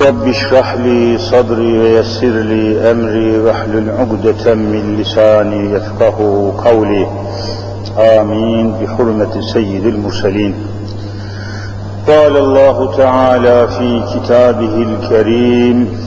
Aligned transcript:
رب 0.00 0.28
اشرح 0.28 0.74
لي 0.74 1.18
صدري 1.18 1.78
ويسر 1.78 2.26
لي 2.26 2.90
أمري 2.90 3.38
واحلل 3.38 3.90
عقدة 3.90 4.54
من 4.54 4.96
لساني 5.00 5.72
يفقه 5.72 6.52
قولي. 6.64 7.06
آمين. 7.98 8.72
بحرمة 8.72 9.40
سيد 9.40 9.86
المرسلين. 9.86 10.54
قال 12.08 12.36
الله 12.36 12.96
تعالى 12.96 13.68
في 13.68 14.02
كتابه 14.14 14.74
الكريم 14.82 15.98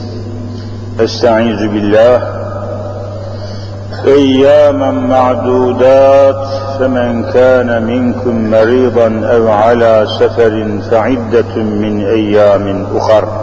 أستعيذ 1.00 1.68
بالله. 1.68 2.40
أياما 4.06 4.90
معدودات 4.90 6.46
فمن 6.78 7.32
كان 7.32 7.82
منكم 7.82 8.50
مريضا 8.50 9.20
أو 9.24 9.48
على 9.48 10.06
سفر 10.20 10.80
فعدة 10.90 11.56
من 11.56 12.04
أيام 12.06 12.86
أخر. 12.96 13.39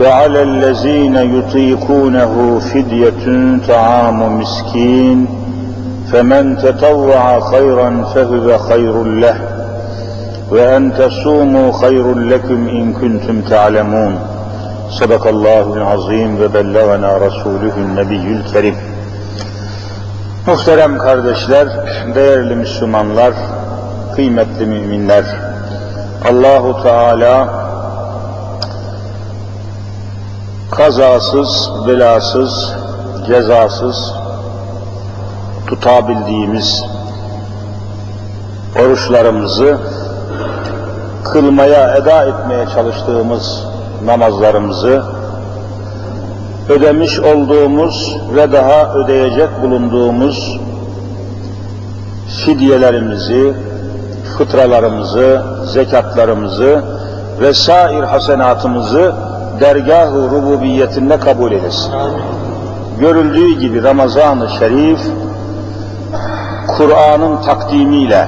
وعلى 0.00 0.42
الذين 0.42 1.16
يطيقونه 1.16 2.58
فدية 2.58 3.58
طعام 3.68 4.40
مسكين 4.40 5.26
فمن 6.12 6.58
تطوع 6.58 7.40
خيرا 7.40 8.04
فهو 8.14 8.58
خير 8.58 9.04
له 9.04 9.36
وأن 10.50 10.92
تصوموا 10.98 11.72
خير 11.72 12.14
لكم 12.14 12.68
إن 12.68 12.92
كنتم 12.92 13.40
تعلمون 13.40 14.18
صدق 14.90 15.26
الله 15.26 15.74
العظيم 15.74 16.40
وبلغنا 16.42 17.16
رسوله 17.16 17.74
النبي 17.76 18.26
الكريم 18.40 18.76
Muhterem 20.46 20.98
kardeşler, 20.98 21.68
değerli 22.14 22.56
Müslümanlar, 22.56 23.32
kıymetli 24.14 24.66
müminler, 24.66 25.24
Allahu 26.30 26.82
Teala 26.82 27.48
kazasız, 30.71 31.69
belasız, 31.87 32.73
cezasız 33.27 34.13
tutabildiğimiz 35.67 36.83
oruçlarımızı 38.83 39.77
kılmaya, 41.23 41.95
eda 41.95 42.23
etmeye 42.23 42.65
çalıştığımız 42.75 43.63
namazlarımızı 44.05 45.03
ödemiş 46.69 47.19
olduğumuz 47.19 48.17
ve 48.35 48.51
daha 48.51 48.93
ödeyecek 48.93 49.49
bulunduğumuz 49.61 50.59
fidyelerimizi, 52.45 53.53
fıtralarımızı, 54.37 55.41
zekatlarımızı 55.73 56.83
ve 57.39 57.53
sair 57.53 58.03
hasenatımızı 58.03 59.26
dergah-ı 59.59 60.29
rububiyetinde 60.31 61.19
kabul 61.19 61.51
eylesin. 61.51 61.93
Görüldüğü 62.99 63.59
gibi 63.59 63.83
Ramazan-ı 63.83 64.49
Şerif, 64.59 64.99
Kur'an'ın 66.77 67.41
takdimiyle 67.41 68.27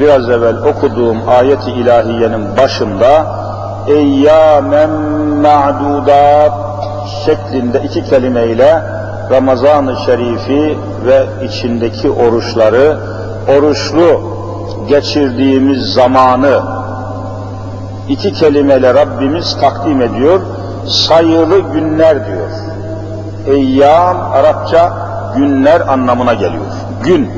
biraz 0.00 0.30
evvel 0.30 0.56
okuduğum 0.56 1.16
ayet-i 1.28 1.70
ilahiyenin 1.70 2.56
başında 2.56 3.26
eyyâmen 3.88 4.90
ma'dudat 5.42 6.52
şeklinde 7.26 7.82
iki 7.84 8.04
kelimeyle 8.04 8.82
Ramazan-ı 9.30 9.96
Şerif'i 10.06 10.78
ve 11.06 11.26
içindeki 11.44 12.10
oruçları, 12.10 12.96
oruçlu 13.58 14.20
geçirdiğimiz 14.88 15.82
zamanı 15.94 16.81
iki 18.12 18.32
kelimeyle 18.32 18.94
Rabbimiz 18.94 19.56
takdim 19.60 20.02
ediyor. 20.02 20.40
Sayılı 20.86 21.58
günler 21.58 22.26
diyor. 22.26 22.48
Eyyam 23.46 24.16
Arapça 24.32 24.92
günler 25.36 25.80
anlamına 25.80 26.34
geliyor. 26.34 26.64
Gün. 27.04 27.30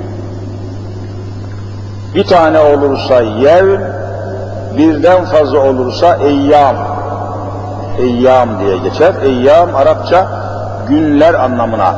Bir 2.15 2.25
tane 2.27 2.59
olursa 2.59 3.21
yevm, 3.21 3.81
birden 4.79 5.25
fazla 5.25 5.59
olursa 5.59 6.17
eyyam. 6.17 6.77
Eyyam 7.99 8.49
diye 8.61 8.79
geçer. 8.79 9.15
Eyyam 9.25 9.77
Arapça 9.77 10.27
günler 10.89 11.35
anlamına. 11.35 11.95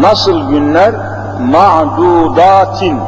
Nasıl 0.00 0.48
günler? 0.48 0.94
Ma'dudatin 1.40 3.00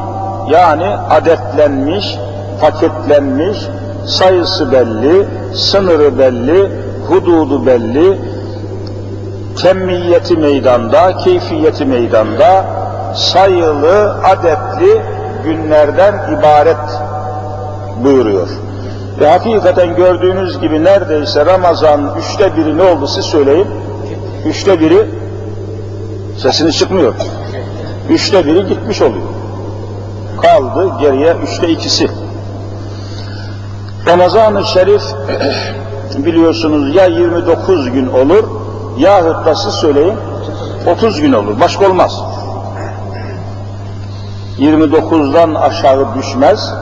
yani 0.50 0.96
adetlenmiş, 1.10 2.18
paketlenmiş, 2.60 3.58
sayısı 4.06 4.72
belli, 4.72 5.26
sınırı 5.54 6.18
belli, 6.18 6.70
hududu 7.08 7.66
belli, 7.66 8.18
kemmiyeti 9.56 10.36
meydanda, 10.36 11.16
keyfiyeti 11.16 11.84
meydanda, 11.84 12.64
sayılı, 13.14 14.14
adetli 14.24 15.02
günlerden 15.44 16.38
ibaret 16.38 16.76
buyuruyor. 18.04 18.48
Ve 19.20 19.28
hakikaten 19.28 19.96
gördüğünüz 19.96 20.60
gibi 20.60 20.84
neredeyse 20.84 21.46
Ramazan 21.46 22.10
üçte 22.18 22.56
biri 22.56 22.78
ne 22.78 22.82
oldu 22.82 23.06
siz 23.06 23.24
söyleyin. 23.24 23.66
Üçte 24.46 24.80
biri 24.80 25.06
sesini 26.38 26.72
çıkmıyor. 26.72 27.14
Üçte 28.10 28.46
biri 28.46 28.66
gitmiş 28.66 29.02
oluyor. 29.02 29.26
Kaldı 30.42 30.90
geriye 31.00 31.36
üçte 31.44 31.68
ikisi. 31.68 32.08
Ramazan-ı 34.06 34.64
Şerif 34.64 35.02
biliyorsunuz 36.16 36.94
ya 36.94 37.06
29 37.06 37.90
gün 37.90 38.06
olur 38.06 38.44
yahut 38.98 39.46
da 39.46 39.54
siz 39.54 39.74
söyleyin 39.74 40.14
30 40.86 41.20
gün 41.20 41.32
olur. 41.32 41.60
Başka 41.60 41.86
olmaz. 41.88 42.22
29'dan 44.58 45.54
aşağı 45.54 46.14
düşmez, 46.18 46.74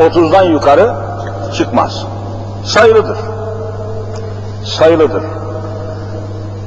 30'dan 0.00 0.42
yukarı 0.42 0.94
çıkmaz. 1.56 2.04
Sayılıdır. 2.64 3.18
Sayılıdır. 4.64 5.22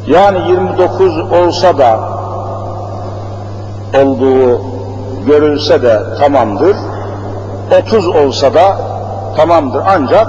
Yani 0.07 0.49
29 0.49 1.17
olsa 1.19 1.77
da 1.77 1.99
olduğu 4.03 4.61
görülse 5.27 5.81
de 5.81 5.99
tamamdır. 6.19 6.75
30 7.87 8.07
olsa 8.07 8.53
da 8.53 8.77
tamamdır. 9.37 9.81
Ancak 9.87 10.27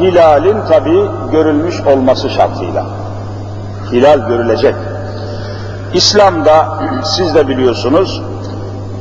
hilalin 0.00 0.56
tabi 0.68 1.08
görülmüş 1.32 1.80
olması 1.80 2.30
şartıyla. 2.30 2.84
Hilal 3.92 4.28
görülecek. 4.28 4.74
İslam'da 5.94 6.66
siz 7.04 7.34
de 7.34 7.48
biliyorsunuz 7.48 8.22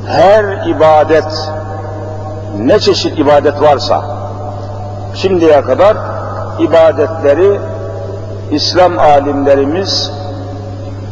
her 0.07 0.67
ibadet 0.67 1.51
ne 2.57 2.79
çeşit 2.79 3.19
ibadet 3.19 3.61
varsa 3.61 4.01
şimdiye 5.13 5.61
kadar 5.61 5.97
ibadetleri 6.59 7.59
İslam 8.51 8.99
alimlerimiz 8.99 10.11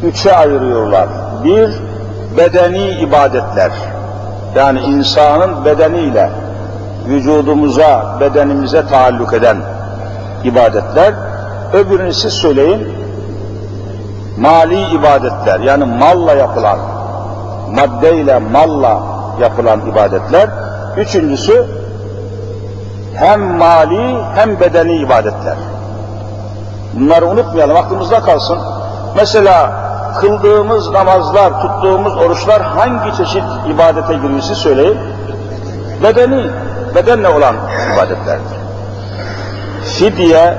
üçe 0.04 0.36
ayırıyorlar. 0.36 1.08
Bir, 1.44 1.70
bedeni 2.38 2.90
ibadetler. 2.90 3.72
Yani 4.56 4.80
insanın 4.80 5.66
bedeniyle 5.66 6.30
vücudumuza, 7.08 8.18
bedenimize 8.20 8.88
taalluk 8.88 9.34
eden 9.34 9.58
ibadetler. 10.44 11.14
Öbürünü 11.74 12.14
siz 12.14 12.34
söyleyin, 12.34 12.88
mali 14.38 14.82
ibadetler. 14.82 15.60
Yani 15.60 15.86
malla 15.86 16.34
yapılan, 16.34 16.80
maddeyle, 17.76 18.40
malla 18.40 19.04
yapılan 19.42 19.82
ibadetler. 19.92 20.50
Üçüncüsü, 20.98 21.66
hem 23.16 23.42
mali 23.42 24.18
hem 24.36 24.60
bedeni 24.60 24.96
ibadetler. 24.96 25.58
Bunları 26.94 27.26
unutmayalım, 27.26 27.78
aklımızda 27.78 28.20
kalsın. 28.20 28.58
Mesela 29.16 29.72
kıldığımız 30.20 30.92
namazlar, 30.92 31.62
tuttuğumuz 31.62 32.18
oruçlar 32.18 32.62
hangi 32.62 33.18
çeşit 33.18 33.44
ibadete 33.74 34.42
siz 34.42 34.58
söyleyin. 34.58 34.98
Bedeni, 36.04 36.46
bedenle 36.96 37.30
olan 37.30 37.56
ibadetlerdir. 37.94 38.58
Fidye, 39.86 40.58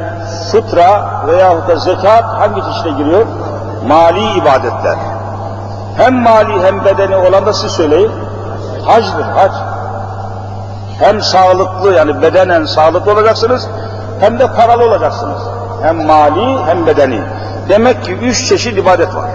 fıtra 0.52 1.22
veyahut 1.26 1.68
da 1.68 1.76
zekat 1.76 2.24
hangi 2.24 2.62
çeşide 2.62 2.90
giriyor? 2.90 3.26
Mali 3.88 4.38
ibadetler. 4.38 4.96
Hem 5.96 6.14
mali 6.14 6.62
hem 6.62 6.84
bedeni 6.84 7.16
olan 7.16 7.46
da 7.46 7.52
siz 7.52 7.72
söyleyin. 7.72 8.10
Hacdır, 8.86 9.22
hac. 9.22 9.52
Hem 11.00 11.22
sağlıklı 11.22 11.94
yani 11.94 12.22
bedenen 12.22 12.64
sağlıklı 12.64 13.12
olacaksınız 13.12 13.68
hem 14.20 14.38
de 14.38 14.52
paralı 14.52 14.84
olacaksınız. 14.84 15.42
Hem 15.82 16.06
mali 16.06 16.64
hem 16.66 16.86
bedeni. 16.86 17.20
Demek 17.68 18.04
ki 18.04 18.12
üç 18.12 18.48
çeşit 18.48 18.78
ibadet 18.78 19.14
var. 19.14 19.30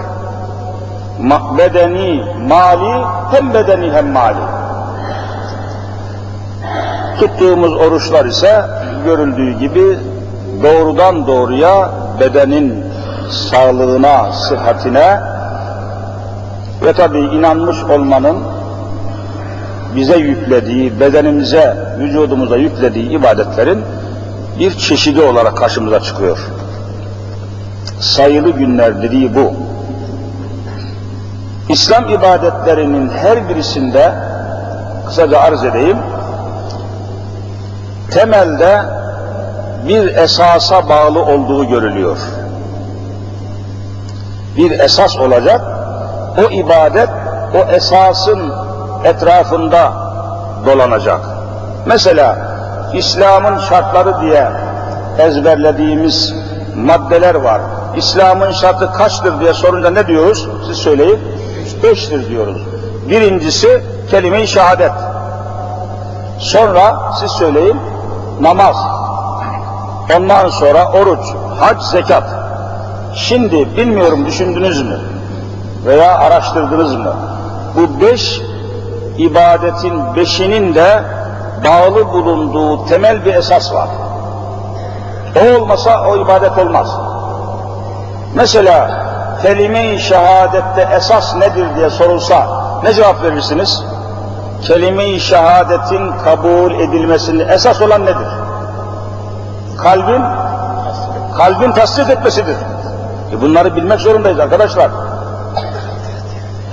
Ma 1.20 1.58
bedeni, 1.58 2.24
mali, 2.48 3.04
hem 3.30 3.54
bedeni 3.54 3.92
hem 3.92 4.08
mali. 4.12 4.53
Tuttuğumuz 7.18 7.72
oruçlar 7.72 8.24
ise 8.24 8.64
görüldüğü 9.04 9.58
gibi 9.58 9.98
doğrudan 10.62 11.26
doğruya 11.26 11.90
bedenin 12.20 12.84
sağlığına, 13.30 14.32
sıhhatine 14.32 15.20
ve 16.84 16.92
tabi 16.92 17.18
inanmış 17.18 17.84
olmanın 17.84 18.36
bize 19.96 20.16
yüklediği, 20.16 21.00
bedenimize, 21.00 21.76
vücudumuza 21.98 22.56
yüklediği 22.56 23.10
ibadetlerin 23.10 23.84
bir 24.58 24.78
çeşidi 24.78 25.22
olarak 25.22 25.56
karşımıza 25.56 26.00
çıkıyor. 26.00 26.38
Sayılı 28.00 28.50
günler 28.50 29.02
dediği 29.02 29.34
bu. 29.34 29.52
İslam 31.68 32.08
ibadetlerinin 32.08 33.08
her 33.08 33.48
birisinde 33.48 34.12
kısaca 35.06 35.38
arz 35.38 35.64
edeyim. 35.64 35.96
Temelde 38.14 38.82
bir 39.88 40.16
esasa 40.16 40.88
bağlı 40.88 41.22
olduğu 41.22 41.64
görülüyor. 41.68 42.16
Bir 44.56 44.80
esas 44.80 45.18
olacak. 45.18 45.60
O 46.38 46.50
ibadet 46.50 47.08
o 47.54 47.70
esasın 47.70 48.52
etrafında 49.04 49.92
dolanacak. 50.66 51.20
Mesela 51.86 52.36
İslam'ın 52.92 53.58
şartları 53.58 54.20
diye 54.20 54.48
ezberlediğimiz 55.18 56.34
maddeler 56.76 57.34
var. 57.34 57.60
İslam'ın 57.96 58.52
şartı 58.52 58.92
kaçtır 58.92 59.40
diye 59.40 59.54
sorunca 59.54 59.90
ne 59.90 60.06
diyoruz? 60.06 60.48
Siz 60.66 60.76
söyleyin. 60.76 61.20
Beştir 61.82 62.28
diyoruz. 62.28 62.62
Birincisi 63.08 63.82
kelime-i 64.10 64.46
şehadet. 64.48 64.92
Sonra 66.38 67.12
siz 67.20 67.30
söyleyin 67.30 67.93
namaz. 68.40 68.76
Ondan 70.16 70.48
sonra 70.48 70.92
oruç, 70.92 71.34
hac, 71.60 71.82
zekat. 71.82 72.24
Şimdi 73.14 73.76
bilmiyorum 73.76 74.26
düşündünüz 74.26 74.82
mü 74.82 75.00
veya 75.86 76.18
araştırdınız 76.18 76.94
mı? 76.96 77.16
Bu 77.76 78.00
beş 78.00 78.40
ibadetin 79.18 80.16
beşinin 80.16 80.74
de 80.74 81.02
bağlı 81.64 82.12
bulunduğu 82.12 82.86
temel 82.86 83.24
bir 83.24 83.34
esas 83.34 83.74
var. 83.74 83.88
O 85.42 85.60
olmasa 85.60 86.08
o 86.08 86.16
ibadet 86.16 86.58
olmaz. 86.58 86.88
Mesela 88.34 89.04
kelime-i 89.42 90.00
şehadette 90.00 90.88
esas 90.96 91.36
nedir 91.36 91.66
diye 91.76 91.90
sorulsa 91.90 92.46
ne 92.82 92.94
cevap 92.94 93.22
verirsiniz? 93.22 93.84
Kelime-i 94.66 95.20
şehadetin 95.20 96.12
kabul 96.24 96.72
edilmesinde 96.72 97.44
esas 97.44 97.82
olan 97.82 98.02
nedir? 98.02 98.26
Kalbin 99.82 100.22
kalbin 101.36 101.72
tasdik 101.72 102.10
etmesidir. 102.10 102.56
E 103.32 103.40
bunları 103.40 103.76
bilmek 103.76 104.00
zorundayız 104.00 104.40
arkadaşlar. 104.40 104.90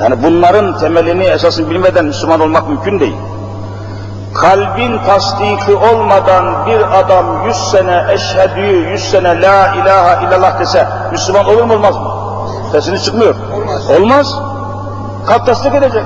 Yani 0.01 0.23
bunların 0.23 0.77
temelini, 0.77 1.23
esasını 1.23 1.69
bilmeden 1.69 2.05
Müslüman 2.05 2.39
olmak 2.39 2.69
mümkün 2.69 2.99
değil. 2.99 3.17
Kalbin 4.33 4.99
tasdiki 5.05 5.75
olmadan 5.75 6.65
bir 6.65 6.99
adam 6.99 7.47
yüz 7.47 7.57
sene 7.57 8.05
eşhedü, 8.09 8.61
yüz 8.61 9.03
sene 9.03 9.41
la 9.41 9.73
ilahe 9.75 10.25
illallah 10.25 10.59
dese 10.59 10.87
Müslüman 11.11 11.45
olur 11.45 11.63
mu 11.63 11.73
olmaz 11.73 11.95
mı? 11.95 12.11
Sesini 12.71 13.01
çıkmıyor. 13.01 13.35
Olmaz. 13.55 13.89
Olmaz. 13.89 14.35
Kalp 15.27 15.45
tasdik 15.45 15.75
edecek. 15.75 16.03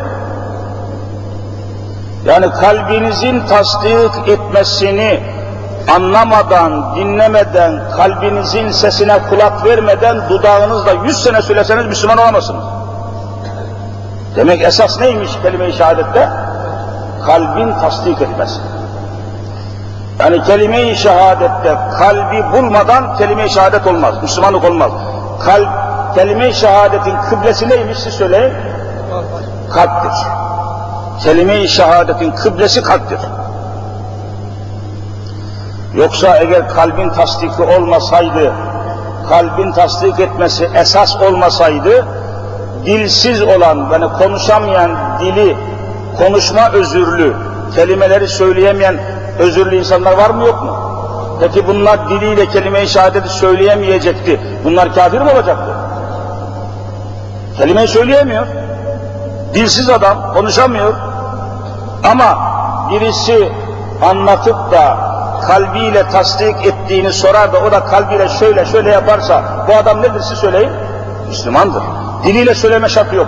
Yani 2.26 2.52
kalbinizin 2.52 3.48
tasdik 3.48 4.28
etmesini 4.28 5.24
anlamadan, 5.96 6.96
dinlemeden, 6.96 7.82
kalbinizin 7.98 8.72
sesine 8.72 9.20
kulak 9.30 9.66
vermeden 9.66 10.30
dudağınızla 10.30 10.92
yüz 10.92 11.24
sene 11.24 11.42
söyleseniz 11.42 11.86
Müslüman 11.86 12.18
olamazsınız. 12.18 12.64
Demek 14.36 14.62
esas 14.62 15.00
neymiş 15.00 15.32
kelime-i 15.44 15.74
şehadette? 15.74 16.30
Kalbin 17.26 17.72
tasdik 17.82 18.22
etmesi. 18.22 18.60
Yani 20.20 20.44
kelime-i 20.44 20.96
şehadette 20.96 21.78
kalbi 21.98 22.44
bulmadan 22.52 23.18
kelime-i 23.18 23.50
şehadet 23.50 23.88
olmaz, 23.88 24.16
Müslümanlık 24.22 24.64
olmaz. 24.64 24.92
Kalp, 25.46 25.68
kelime-i 26.16 26.54
şehadetin 26.54 27.16
kıblesi 27.30 27.70
neymiş 27.70 28.00
siz 28.00 28.14
söyleyin? 28.14 28.54
Kalptir. 29.74 30.45
Kelime-i 31.24 31.68
şehadetin 31.68 32.32
kıblesi 32.32 32.84
kalptir. 32.84 33.20
Yoksa 35.96 36.38
eğer 36.38 36.70
kalbin 36.70 37.10
tasdiki 37.10 37.64
olmasaydı, 37.64 38.54
kalbin 39.30 39.72
tasdik 39.72 40.20
etmesi 40.20 40.70
esas 40.76 41.16
olmasaydı, 41.16 42.06
dilsiz 42.86 43.42
olan, 43.42 43.90
yani 43.92 44.08
konuşamayan 44.14 44.92
dili, 45.20 45.58
konuşma 46.18 46.70
özürlü, 46.70 47.34
kelimeleri 47.76 48.28
söyleyemeyen 48.28 49.00
özürlü 49.40 49.76
insanlar 49.76 50.18
var 50.18 50.30
mı 50.30 50.46
yok 50.46 50.64
mu? 50.64 50.78
Peki 51.40 51.68
bunlar 51.68 52.10
diliyle 52.10 52.46
kelime-i 52.46 52.88
şehadeti 52.88 53.30
söyleyemeyecekti. 53.30 54.40
Bunlar 54.64 54.96
kafir 54.96 55.22
mi 55.22 55.32
olacaktı? 55.32 55.74
Kelimeyi 57.58 57.88
söyleyemiyor. 57.88 58.48
Dilsiz 59.54 59.90
adam, 59.90 60.34
konuşamıyor. 60.34 60.94
Ama 62.04 62.38
birisi 62.92 63.52
anlatıp 64.10 64.72
da 64.72 64.98
kalbiyle 65.48 66.10
tasdik 66.10 66.66
ettiğini 66.66 67.14
sorar 67.14 67.54
da 67.54 67.60
o 67.60 67.72
da 67.72 67.86
kalbiyle 67.86 68.30
şöyle 68.30 68.66
şöyle 68.66 68.90
yaparsa 68.90 69.44
bu 69.68 69.76
adam 69.76 70.02
nedir 70.02 70.22
siz 70.22 70.38
söyleyin? 70.38 70.72
Müslümandır. 71.28 71.84
Diliyle 72.24 72.56
söyleme 72.56 72.90
şartı 72.90 73.16
yok. 73.16 73.28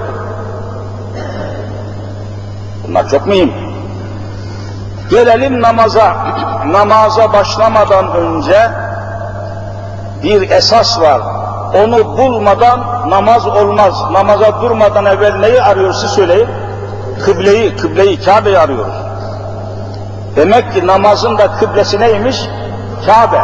Bunlar 2.88 3.10
çok 3.10 3.28
mühim. 3.28 3.54
Gelelim 5.10 5.62
namaza. 5.62 6.16
Namaza 6.66 7.34
başlamadan 7.34 8.12
önce 8.12 8.72
bir 10.24 10.52
esas 10.52 11.02
var. 11.02 11.22
Onu 11.74 12.18
bulmadan 12.18 13.10
namaz 13.10 13.48
olmaz. 13.48 13.94
Namaza 14.12 14.62
durmadan 14.62 15.06
evvel 15.06 15.36
neyi 15.36 15.62
arıyoruz 15.62 16.14
söyleyin? 16.16 16.48
Kıbleyi, 17.26 17.76
kıbleyi, 17.76 18.22
Kabe'yi 18.22 18.60
arıyoruz. 18.60 18.94
Demek 20.36 20.74
ki 20.74 20.88
namazın 20.88 21.38
da 21.38 21.52
kıblesi 21.60 22.00
neymiş? 22.00 22.42
Kabe. 23.06 23.42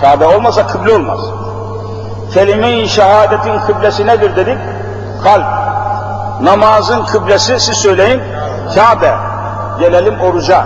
Kabe 0.00 0.26
olmasa 0.26 0.66
kıble 0.66 0.94
olmaz. 0.94 1.20
Kelime-i 2.34 2.88
şehadetin 2.88 3.60
kıblesi 3.66 4.06
nedir 4.06 4.36
dedik? 4.36 4.58
Kalp. 5.24 5.44
Namazın 6.42 7.04
kıblesi 7.04 7.60
siz 7.60 7.76
söyleyin 7.76 8.22
Kabe. 8.74 9.14
Gelelim 9.80 10.20
oruca. 10.20 10.64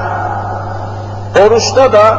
Oruçta 1.47 1.93
da 1.93 2.19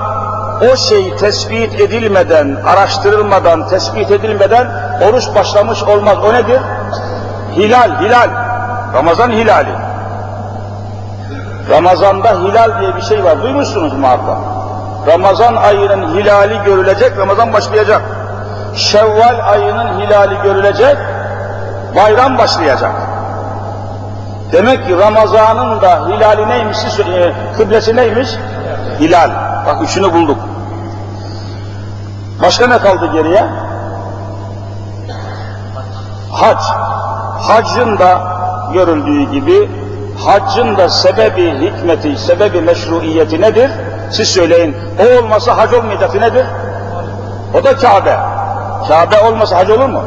o 0.71 0.75
şey 0.75 1.15
tespit 1.15 1.79
edilmeden, 1.79 2.57
araştırılmadan, 2.65 3.67
tespit 3.67 4.12
edilmeden 4.12 4.67
oruç 5.09 5.24
başlamış 5.36 5.83
olmaz. 5.83 6.17
O 6.25 6.33
nedir? 6.33 6.59
Hilal, 7.55 8.01
hilal. 8.01 8.44
Ramazan 8.95 9.31
hilali. 9.31 9.71
Ramazanda 11.69 12.29
hilal 12.29 12.79
diye 12.81 12.95
bir 12.95 13.01
şey 13.01 13.23
var. 13.23 13.43
Duymuşsunuz 13.43 13.93
muhakkak. 13.93 14.37
Ramazan 15.07 15.55
ayının 15.55 16.15
hilali 16.15 16.63
görülecek, 16.65 17.17
Ramazan 17.17 17.53
başlayacak. 17.53 18.01
Şevval 18.75 19.51
ayının 19.51 19.99
hilali 19.99 20.41
görülecek, 20.43 20.97
bayram 21.95 22.37
başlayacak. 22.37 22.91
Demek 24.51 24.87
ki 24.87 24.97
Ramazan'ın 24.97 25.81
da 25.81 26.07
hilali 26.07 26.49
neymiş, 26.49 26.77
e, 26.99 27.33
kıblesi 27.57 27.95
neymiş? 27.95 28.29
Hilal. 28.99 29.29
Bak 29.65 29.81
üçünü 29.83 30.13
bulduk. 30.13 30.37
Başka 32.41 32.67
ne 32.67 32.77
kaldı 32.77 33.11
geriye? 33.13 33.45
Hac. 36.31 36.59
Haccın 37.47 37.97
da 37.97 38.34
görüldüğü 38.74 39.31
gibi 39.31 39.69
haccın 40.25 40.77
da 40.77 40.89
sebebi 40.89 41.53
hikmeti, 41.62 42.17
sebebi 42.17 42.62
meşruiyeti 42.62 43.41
nedir? 43.41 43.72
Siz 44.12 44.29
söyleyin. 44.29 44.75
O 45.00 45.19
olmasa 45.19 45.57
hac 45.57 45.74
olmayacaktı 45.74 46.22
nedir? 46.22 46.45
O 47.53 47.63
da 47.63 47.77
Kabe. 47.77 48.17
Kabe 48.88 49.19
olmasa 49.19 49.57
hac 49.57 49.69
olur 49.69 49.89
mu? 49.89 50.01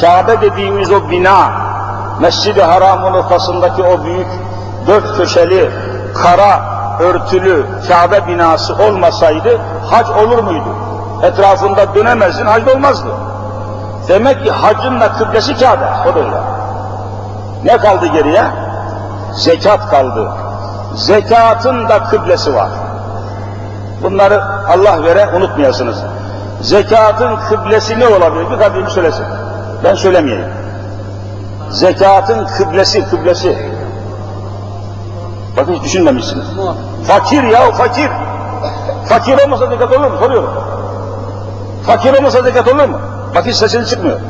Kabe 0.00 0.40
dediğimiz 0.40 0.92
o 0.92 1.10
bina, 1.10 1.50
Mescid-i 2.20 2.62
Haram'ın 2.62 3.14
ortasındaki 3.14 3.82
o 3.82 4.04
büyük 4.04 4.26
dört 4.86 5.16
köşeli, 5.16 5.70
kara 6.14 6.60
örtülü 7.00 7.66
Kabe 7.88 8.26
binası 8.26 8.74
olmasaydı 8.74 9.60
hac 9.90 10.10
olur 10.10 10.38
muydu? 10.38 10.68
Etrafında 11.22 11.94
dönemezdin, 11.94 12.46
hac 12.46 12.68
olmazdı. 12.68 13.08
Demek 14.08 14.44
ki 14.44 14.50
hacın 14.50 15.00
da 15.00 15.12
kıblesi 15.12 15.58
Kabe, 15.58 15.86
o 16.10 16.14
da 16.14 16.18
öyle. 16.18 16.55
Ne 17.64 17.78
kaldı 17.78 18.06
geriye? 18.06 18.42
Zekat 19.34 19.90
kaldı. 19.90 20.28
Zekatın 20.94 21.88
da 21.88 22.04
kıblesi 22.04 22.54
var. 22.54 22.68
Bunları 24.02 24.42
Allah 24.68 25.04
vere 25.04 25.36
unutmayasınız. 25.36 25.96
Zekatın 26.60 27.36
kıblesi 27.48 27.98
ne 28.00 28.06
olabilir? 28.06 28.50
Bir 28.50 28.58
kadın 28.58 28.86
söylesin. 28.86 29.24
Ben 29.84 29.94
söylemeyeyim. 29.94 30.44
Zekatın 31.70 32.46
kıblesi, 32.46 33.04
kıblesi. 33.10 33.58
Bakın 35.56 35.72
hiç 35.72 35.84
düşünmemişsiniz. 35.84 36.46
Fakir 37.06 37.42
ya 37.42 37.72
fakir. 37.72 38.10
Fakir 39.08 39.38
olmasa 39.46 39.66
zekat 39.66 39.92
olur 39.92 40.10
mu? 40.10 40.18
Soruyorum. 40.18 40.50
Fakir 41.86 42.14
olmasa 42.18 42.42
zekat 42.42 42.68
olur 42.68 42.88
mu? 42.88 42.98
Bak 43.34 43.46
hiç 43.46 43.56
sesiniz 43.56 43.90
çıkmıyor. 43.90 44.20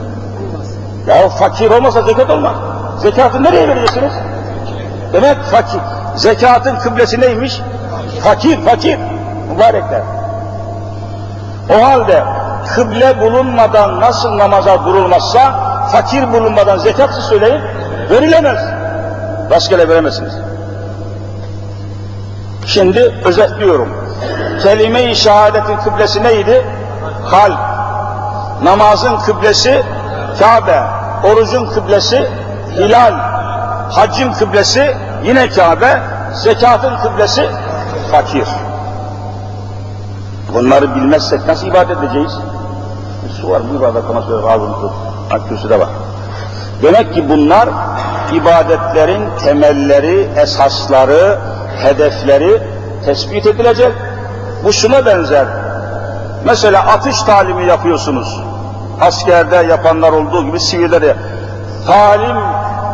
Ya 1.07 1.29
fakir 1.29 1.71
olmasa 1.71 2.03
zekat 2.03 2.31
olmaz. 2.31 2.55
Zekatı 2.99 3.43
nereye 3.43 3.69
vereceksiniz? 3.69 4.13
Demek 5.13 5.43
fakir. 5.43 5.81
Zekatın 6.17 6.77
kıblesi 6.79 7.21
neymiş? 7.21 7.61
Fakir, 8.25 8.65
fakir. 8.65 8.99
Mübarekler. 9.53 10.03
O 11.71 11.85
halde 11.85 12.25
kıble 12.75 13.21
bulunmadan 13.21 14.01
nasıl 14.01 14.39
namaza 14.39 14.85
durulmazsa 14.85 15.55
fakir 15.93 16.33
bulunmadan 16.33 16.79
zekatsız 16.79 17.25
söyleyin 17.25 17.61
verilemez. 18.11 18.59
Rastgele 19.51 19.89
veremezsiniz. 19.89 20.35
Şimdi 22.67 23.15
özetliyorum. 23.25 23.89
Kelime-i 24.63 25.17
şehadetin 25.17 25.77
kıblesi 25.77 26.23
neydi? 26.23 26.67
Kalp. 27.31 27.59
Namazın 28.63 29.17
kıblesi 29.17 29.83
Kabe. 30.39 30.83
Orucun 31.25 31.67
kıblesi 31.67 32.29
hilal. 32.77 33.13
Haccın 33.91 34.33
kıblesi 34.33 34.97
yine 35.25 35.49
Kabe. 35.49 36.03
Zekatın 36.33 36.97
kıblesi 36.97 37.49
fakir. 38.11 38.49
Bunları 40.55 40.95
bilmezsek 40.95 41.47
nasıl 41.47 41.67
ibadet 41.67 41.99
edeceğiz? 41.99 42.33
Bir 43.25 43.31
su 43.31 43.51
var, 43.51 43.63
bir 43.73 43.81
bardak 43.81 44.05
ama 44.11 44.23
şöyle 44.23 44.47
ağzını 44.47 44.81
tut. 44.81 44.93
Aküsü 45.31 45.71
de 45.71 45.81
var. 45.81 45.89
Demek 46.83 47.15
ki 47.15 47.29
bunlar 47.29 47.69
ibadetlerin 48.33 49.23
temelleri, 49.45 50.29
esasları, 50.37 51.39
hedefleri 51.83 52.63
tespit 53.05 53.47
edilecek. 53.47 53.93
Bu 54.65 54.73
şuna 54.73 55.07
benzer. 55.07 55.47
Mesela 56.45 56.81
atış 56.81 57.23
talimi 57.23 57.65
yapıyorsunuz. 57.65 58.41
Askerde 59.01 59.57
yapanlar 59.57 60.13
olduğu 60.13 60.45
gibi 60.45 60.61
sivilde 60.61 61.03
de. 61.03 61.17
Talim, 61.87 62.37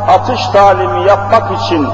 atış 0.08 0.46
talimi 0.46 1.08
yapmak 1.08 1.60
için 1.60 1.88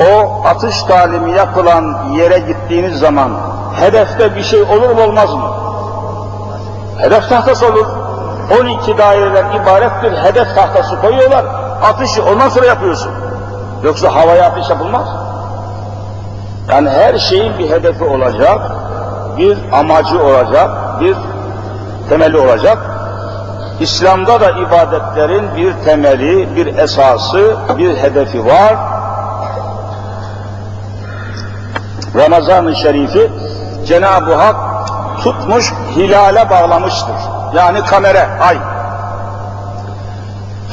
o 0.00 0.42
atış 0.46 0.82
talimi 0.82 1.32
yapılan 1.32 2.12
yere 2.12 2.38
gittiğiniz 2.38 2.98
zaman 2.98 3.30
hedefte 3.80 4.34
bir 4.34 4.42
şey 4.42 4.62
olur 4.62 4.90
mu 4.90 5.02
olmaz 5.02 5.34
mı? 5.34 5.50
Hedef 6.98 7.28
tahtası 7.28 7.66
olur. 7.66 7.86
12 8.60 8.98
daireler 8.98 9.44
ibarettir. 9.54 10.12
Hedef 10.16 10.54
tahtası 10.54 11.00
koyuyorlar. 11.00 11.44
Atışı 11.82 12.24
ondan 12.24 12.48
sonra 12.48 12.66
yapıyorsun. 12.66 13.12
Yoksa 13.82 14.14
havaya 14.14 14.46
atış 14.46 14.70
yapılmaz. 14.70 15.08
Yani 16.70 16.90
her 16.90 17.18
şeyin 17.18 17.58
bir 17.58 17.70
hedefi 17.70 18.04
olacak, 18.04 18.58
bir 19.38 19.58
amacı 19.72 20.22
olacak, 20.24 20.70
bir 21.00 21.16
temeli 22.08 22.38
olacak. 22.38 22.78
İslam'da 23.80 24.40
da 24.40 24.50
ibadetlerin 24.50 25.56
bir 25.56 25.72
temeli, 25.84 26.56
bir 26.56 26.78
esası, 26.78 27.56
bir 27.78 27.96
hedefi 27.96 28.46
var. 28.46 28.76
Ramazan-ı 32.16 32.76
Şerif'i 32.76 33.30
Cenab-ı 33.86 34.34
Hak 34.34 34.56
tutmuş, 35.22 35.72
hilale 35.96 36.50
bağlamıştır. 36.50 37.16
Yani 37.54 37.84
kamera, 37.84 38.28
ay. 38.40 38.58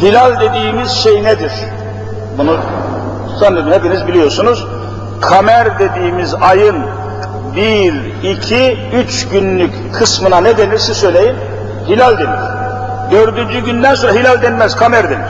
Hilal 0.02 0.40
dediğimiz 0.40 0.92
şey 0.92 1.24
nedir? 1.24 1.52
Bunu 2.38 2.58
sanırım 3.40 3.72
hepiniz 3.72 4.08
biliyorsunuz. 4.08 4.68
Kamer 5.22 5.80
dediğimiz 5.80 6.34
ayın 6.34 6.86
bir, 7.56 7.94
iki, 8.24 8.78
üç 8.94 9.28
günlük 9.28 9.94
kısmına 9.94 10.42
ne 10.42 10.58
denirse 10.58 10.94
söyleyin, 10.94 11.36
hilal 11.88 12.18
denir. 12.18 12.55
Dördüncü 13.12 13.60
günden 13.60 13.96
sonra 13.96 14.14
hilal 14.14 14.42
denmez, 14.42 14.76
kamer 14.76 15.10
denir. 15.10 15.30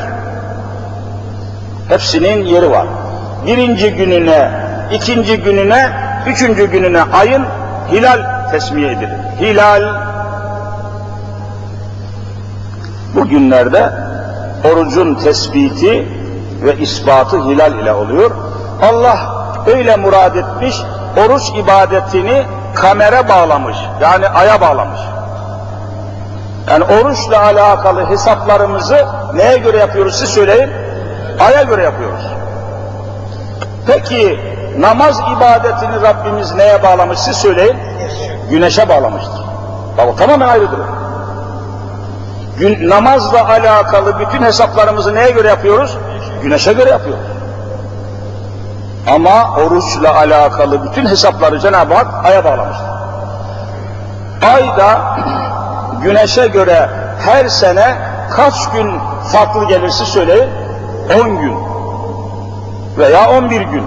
Hepsinin 1.89 2.45
yeri 2.45 2.71
var. 2.71 2.85
Birinci 3.45 3.91
gününe, 3.91 4.51
ikinci 4.91 5.37
gününe, 5.37 5.89
üçüncü 6.27 6.65
gününe 6.65 7.01
ayın 7.01 7.45
hilal 7.91 8.49
tesmiye 8.51 8.91
edilir. 8.91 9.09
Hilal 9.39 9.83
bu 13.15 13.27
günlerde 13.27 13.89
orucun 14.71 15.15
tespiti 15.15 16.07
ve 16.63 16.77
ispatı 16.77 17.37
hilal 17.45 17.73
ile 17.73 17.93
oluyor. 17.93 18.31
Allah 18.91 19.17
öyle 19.67 19.95
murad 19.95 20.35
etmiş, 20.35 20.81
oruç 21.25 21.43
ibadetini 21.49 22.43
kamera 22.75 23.29
bağlamış, 23.29 23.77
yani 24.01 24.27
aya 24.27 24.61
bağlamış. 24.61 24.99
Yani 26.69 26.83
oruçla 26.83 27.41
alakalı 27.41 28.05
hesaplarımızı 28.09 29.05
neye 29.33 29.57
göre 29.57 29.77
yapıyoruz 29.77 30.19
siz 30.19 30.29
söyleyin? 30.29 30.69
Aya 31.39 31.63
göre 31.63 31.83
yapıyoruz. 31.83 32.25
Peki 33.87 34.39
namaz 34.79 35.19
ibadetini 35.37 36.01
Rabbimiz 36.01 36.55
neye 36.55 36.83
bağlamış 36.83 37.19
siz 37.19 37.37
söyleyin? 37.37 37.77
Güneşe 38.49 38.89
bağlamıştır. 38.89 39.41
Bak 39.97 40.07
o 40.07 40.15
tamamen 40.15 40.47
ayrıdır. 40.47 40.79
Gün, 42.59 42.89
namazla 42.89 43.49
alakalı 43.49 44.19
bütün 44.19 44.41
hesaplarımızı 44.43 45.15
neye 45.15 45.31
göre 45.31 45.47
yapıyoruz? 45.47 45.97
Güneşe 46.43 46.73
göre 46.73 46.89
yapıyoruz. 46.89 47.25
Ama 49.15 49.55
oruçla 49.65 50.15
alakalı 50.15 50.83
bütün 50.83 51.05
hesapları 51.05 51.59
Cenab-ı 51.59 51.93
Hak 51.93 52.25
aya 52.25 52.43
bağlamıştır. 52.45 52.85
Ay 54.53 54.77
da 54.77 55.17
güneşe 56.05 56.47
göre 56.47 56.89
her 57.25 57.47
sene 57.47 57.95
kaç 58.31 58.69
gün 58.71 58.99
farklı 59.31 59.67
gelirse 59.67 60.05
söyleyin? 60.05 60.49
10 61.21 61.37
gün 61.39 61.55
veya 62.97 63.29
11 63.29 63.61
gün. 63.61 63.83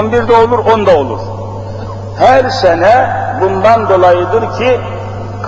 11 0.00 0.28
de 0.28 0.32
olur, 0.32 0.58
10 0.58 0.86
da 0.86 0.96
olur. 0.96 1.20
Her 2.18 2.50
sene 2.50 3.10
bundan 3.40 3.88
dolayıdır 3.88 4.58
ki 4.58 4.80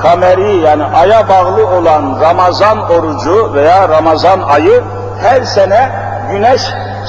kameri 0.03 0.57
yani 0.57 0.85
aya 0.85 1.29
bağlı 1.29 1.67
olan 1.67 2.21
Ramazan 2.21 2.91
orucu 2.91 3.55
veya 3.55 3.89
Ramazan 3.89 4.41
ayı 4.41 4.83
her 5.23 5.43
sene 5.43 5.91
güneş 6.33 6.63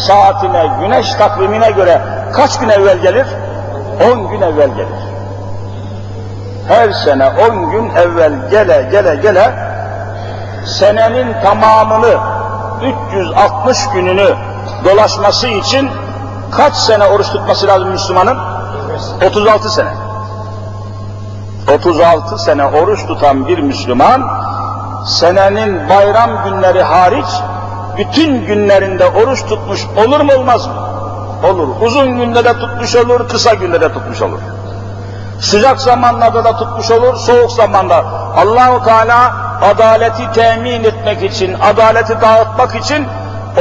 saatine, 0.08 0.72
güneş 0.82 1.14
takvimine 1.14 1.72
göre 1.72 2.02
kaç 2.34 2.60
gün 2.60 2.70
evvel 2.70 2.98
gelir? 2.98 3.28
10 4.14 4.28
gün 4.30 4.42
evvel 4.42 4.70
gelir. 4.70 5.11
Her 6.68 6.92
sene 6.92 7.28
10 7.28 7.72
gün 7.72 7.90
evvel 7.90 8.50
gele 8.52 8.90
gele 8.92 9.16
gele 9.16 9.54
senenin 10.66 11.36
tamamını 11.44 12.18
360 13.12 13.78
gününü 13.94 14.36
dolaşması 14.86 15.48
için 15.48 15.90
kaç 16.52 16.74
sene 16.74 17.06
oruç 17.06 17.28
tutması 17.28 17.68
lazım 17.68 17.90
Müslümanın? 17.90 18.38
36 19.28 19.70
sene. 19.70 19.90
36 21.78 22.38
sene 22.38 22.66
oruç 22.66 23.08
tutan 23.08 23.48
bir 23.48 23.60
Müslüman 23.60 24.22
senenin 25.06 25.90
bayram 25.90 26.44
günleri 26.44 26.84
hariç 26.84 27.28
bütün 27.98 28.46
günlerinde 28.46 29.06
oruç 29.06 29.46
tutmuş 29.46 29.86
olur 30.06 30.22
mu 30.22 30.34
olmaz 30.34 30.68
mı? 30.68 30.74
Olur. 31.50 31.68
Uzun 31.82 32.18
günde 32.18 32.46
de 32.46 32.54
tutmuş 32.54 32.96
olur, 32.96 33.30
kısa 33.30 33.54
günde 33.54 33.82
de 33.82 33.94
tutmuş 33.94 34.22
olur. 34.22 34.40
Sıcak 35.40 35.82
zamanlarda 35.82 36.44
da 36.44 36.58
tutmuş 36.58 36.92
olur, 36.92 37.16
soğuk 37.16 37.52
zamanda. 37.52 38.04
Allahu 38.38 38.84
Teala 38.86 39.34
adaleti 39.62 40.32
temin 40.34 40.84
etmek 40.84 41.24
için, 41.24 41.54
adaleti 41.60 42.22
dağıtmak 42.22 42.76
için 42.76 43.08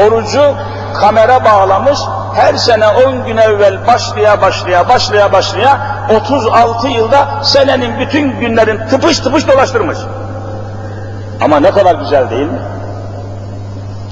orucu 0.06 0.54
kamera 1.00 1.44
bağlamış. 1.44 1.98
Her 2.34 2.54
sene 2.54 2.88
10 2.88 3.26
gün 3.26 3.36
evvel 3.36 3.86
başlaya 3.86 4.42
başlaya 4.42 4.88
başlaya 4.88 5.32
başlaya 5.32 5.78
36 6.16 6.88
yılda 6.88 7.28
senenin 7.42 8.00
bütün 8.00 8.40
günlerin 8.40 8.88
tıpış 8.88 9.18
tıpış 9.18 9.48
dolaştırmış. 9.48 9.98
Ama 11.40 11.60
ne 11.60 11.70
kadar 11.70 11.94
güzel 11.94 12.30
değil 12.30 12.46
mi? 12.46 12.58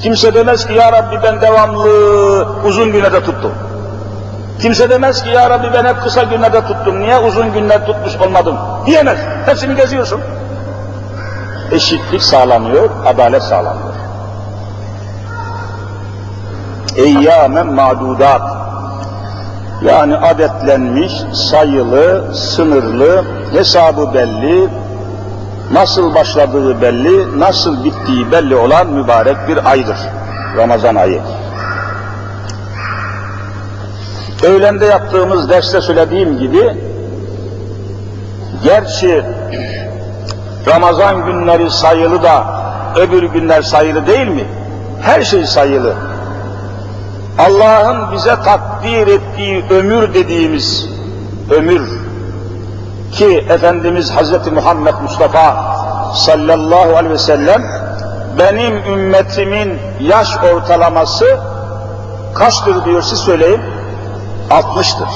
Kimse 0.02 0.34
demez 0.34 0.66
ki 0.66 0.72
ya 0.72 0.92
Rabbi 0.92 1.22
ben 1.22 1.40
devamlı 1.40 1.88
uzun 2.64 2.92
güne 2.92 3.12
de 3.12 3.24
tuttum. 3.24 3.52
Kimse 4.60 4.90
demez 4.90 5.22
ki 5.22 5.28
ya 5.28 5.50
Rabbi 5.50 5.72
ben 5.74 5.84
hep 5.84 6.02
kısa 6.02 6.22
günlerde 6.22 6.60
tuttum. 6.66 7.00
Niye 7.00 7.18
uzun 7.18 7.52
günler 7.52 7.86
tutmuş 7.86 8.16
olmadım? 8.16 8.56
Diyemez. 8.86 9.18
Hepsini 9.46 9.76
geziyorsun. 9.76 10.20
Eşitlik 11.72 12.22
sağlanıyor, 12.22 12.90
adalet 13.06 13.42
sağlanıyor. 13.42 13.94
Eyyâmen 16.96 17.66
ma'dudat. 17.66 18.42
Yani 19.82 20.16
adetlenmiş, 20.16 21.12
sayılı, 21.32 22.34
sınırlı, 22.34 23.24
hesabı 23.52 24.14
belli, 24.14 24.68
nasıl 25.72 26.14
başladığı 26.14 26.82
belli, 26.82 27.40
nasıl 27.40 27.84
bittiği 27.84 28.32
belli 28.32 28.56
olan 28.56 28.86
mübarek 28.86 29.36
bir 29.48 29.70
aydır. 29.70 29.98
Ramazan 30.56 30.94
ayı. 30.94 31.20
Öğlende 34.42 34.86
yaptığımız 34.86 35.50
derste 35.50 35.80
söylediğim 35.80 36.38
gibi, 36.38 36.76
gerçi 38.64 39.24
Ramazan 40.66 41.26
günleri 41.26 41.70
sayılı 41.70 42.22
da 42.22 42.44
öbür 42.96 43.22
günler 43.22 43.62
sayılı 43.62 44.06
değil 44.06 44.28
mi? 44.28 44.44
Her 45.02 45.22
şey 45.22 45.46
sayılı. 45.46 45.94
Allah'ın 47.38 48.12
bize 48.12 48.36
takdir 48.44 49.06
ettiği 49.06 49.64
ömür 49.70 50.14
dediğimiz 50.14 50.88
ömür 51.50 51.82
ki 53.12 53.46
Efendimiz 53.48 54.10
Hazreti 54.10 54.50
Muhammed 54.50 54.94
Mustafa 55.02 55.56
sallallahu 56.14 56.96
aleyhi 56.96 57.14
ve 57.14 57.18
sellem 57.18 57.62
benim 58.38 58.76
ümmetimin 58.76 59.78
yaş 60.00 60.36
ortalaması 60.54 61.38
kaçtır 62.34 62.84
diyor 62.84 63.02
siz 63.02 63.18
söyleyin? 63.18 63.60
60'tır. 64.50 65.08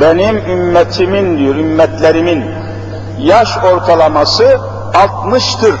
Benim 0.00 0.36
ümmetimin 0.36 1.38
diyor, 1.38 1.54
ümmetlerimin 1.54 2.44
yaş 3.18 3.58
ortalaması 3.58 4.60
60'tır. 4.92 5.74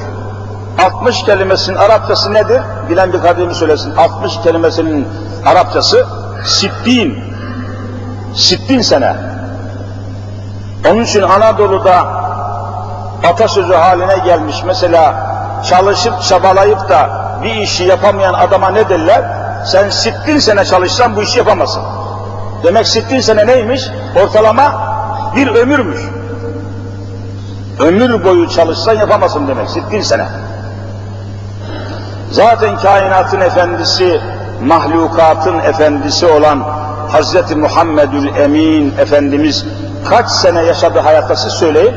60 0.78 1.24
kelimesinin 1.24 1.76
Arapçası 1.76 2.34
nedir? 2.34 2.60
Bilen 2.90 3.12
bir 3.12 3.20
kardeşim 3.20 3.54
söylesin. 3.54 3.96
60 3.96 4.42
kelimesinin 4.42 5.08
Arapçası 5.46 6.06
sittin. 6.44 7.24
Sittin 8.34 8.80
sene. 8.80 9.16
Onun 10.90 11.04
için 11.04 11.22
Anadolu'da 11.22 12.06
atasözü 13.28 13.74
haline 13.74 14.16
gelmiş. 14.24 14.62
Mesela 14.66 15.14
çalışıp 15.68 16.22
çabalayıp 16.22 16.88
da 16.88 17.10
bir 17.42 17.54
işi 17.54 17.84
yapamayan 17.84 18.34
adama 18.34 18.70
ne 18.70 18.88
derler? 18.88 19.24
Sen 19.64 19.90
sittin 19.90 20.38
sene 20.38 20.64
çalışsan 20.64 21.16
bu 21.16 21.22
işi 21.22 21.38
yapamazsın. 21.38 21.82
Demek 22.62 22.86
sittin 22.86 23.20
sene 23.20 23.46
neymiş? 23.46 23.88
Ortalama 24.22 24.72
bir 25.36 25.46
ömürmüş. 25.46 26.00
Ömür 27.80 28.24
boyu 28.24 28.48
çalışsan 28.48 28.94
yapamazsın 28.94 29.48
demek. 29.48 29.70
Sittin 29.70 30.00
sene. 30.00 30.26
Zaten 32.30 32.76
kainatın 32.76 33.40
efendisi, 33.40 34.20
mahlukatın 34.62 35.58
efendisi 35.58 36.26
olan 36.26 36.64
Hazreti 37.12 37.56
Muhammedül 37.56 38.36
Emin 38.36 38.94
Efendimiz 38.98 39.64
kaç 40.08 40.28
sene 40.28 40.62
yaşadı 40.62 40.98
hayatta 40.98 41.36
siz 41.36 41.52
söyleyin? 41.52 41.94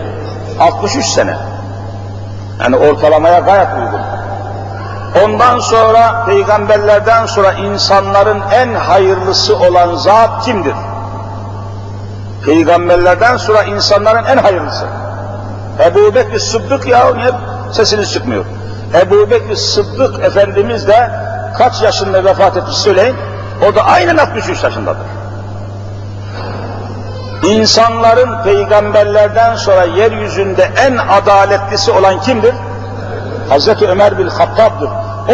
63 0.59 1.05
sene. 1.05 1.35
Yani 2.59 2.75
ortalamaya 2.75 3.39
gayet 3.39 3.67
uygun. 3.77 4.10
Ondan 5.15 5.59
sonra 5.59 6.25
peygamberlerden 6.25 7.25
sonra 7.25 7.53
insanların 7.53 8.41
en 8.51 8.73
hayırlısı 8.73 9.57
olan 9.57 9.95
zat 9.95 10.45
kimdir? 10.45 10.75
Peygamberlerden 12.45 13.37
sonra 13.37 13.63
insanların 13.63 14.25
en 14.25 14.37
hayırlısı. 14.37 14.85
Ebu 15.85 16.15
Bekir 16.15 16.39
Sıddık 16.39 16.87
ya 16.87 17.13
niye 17.13 17.31
sesiniz 17.71 18.13
çıkmıyor? 18.13 18.45
Ebu 18.93 19.31
Bekir 19.31 19.55
Sıddık 19.55 20.23
Efendimiz 20.23 20.87
de 20.87 21.11
kaç 21.57 21.81
yaşında 21.81 22.25
vefat 22.25 22.57
etmiş 22.57 22.77
söyleyin. 22.77 23.15
O 23.69 23.75
da 23.75 23.83
aynen 23.83 24.17
63 24.17 24.63
yaşındadır. 24.63 25.05
İnsanların 27.43 28.43
peygamberlerden 28.43 29.55
sonra 29.55 29.83
yeryüzünde 29.83 30.69
en 30.77 30.97
adaletlisi 30.97 31.91
olan 31.91 32.21
kimdir? 32.21 32.53
Hazreti 33.51 33.87
Ömer 33.87 34.18
bin 34.18 34.27
Hattab'dır. 34.27 34.90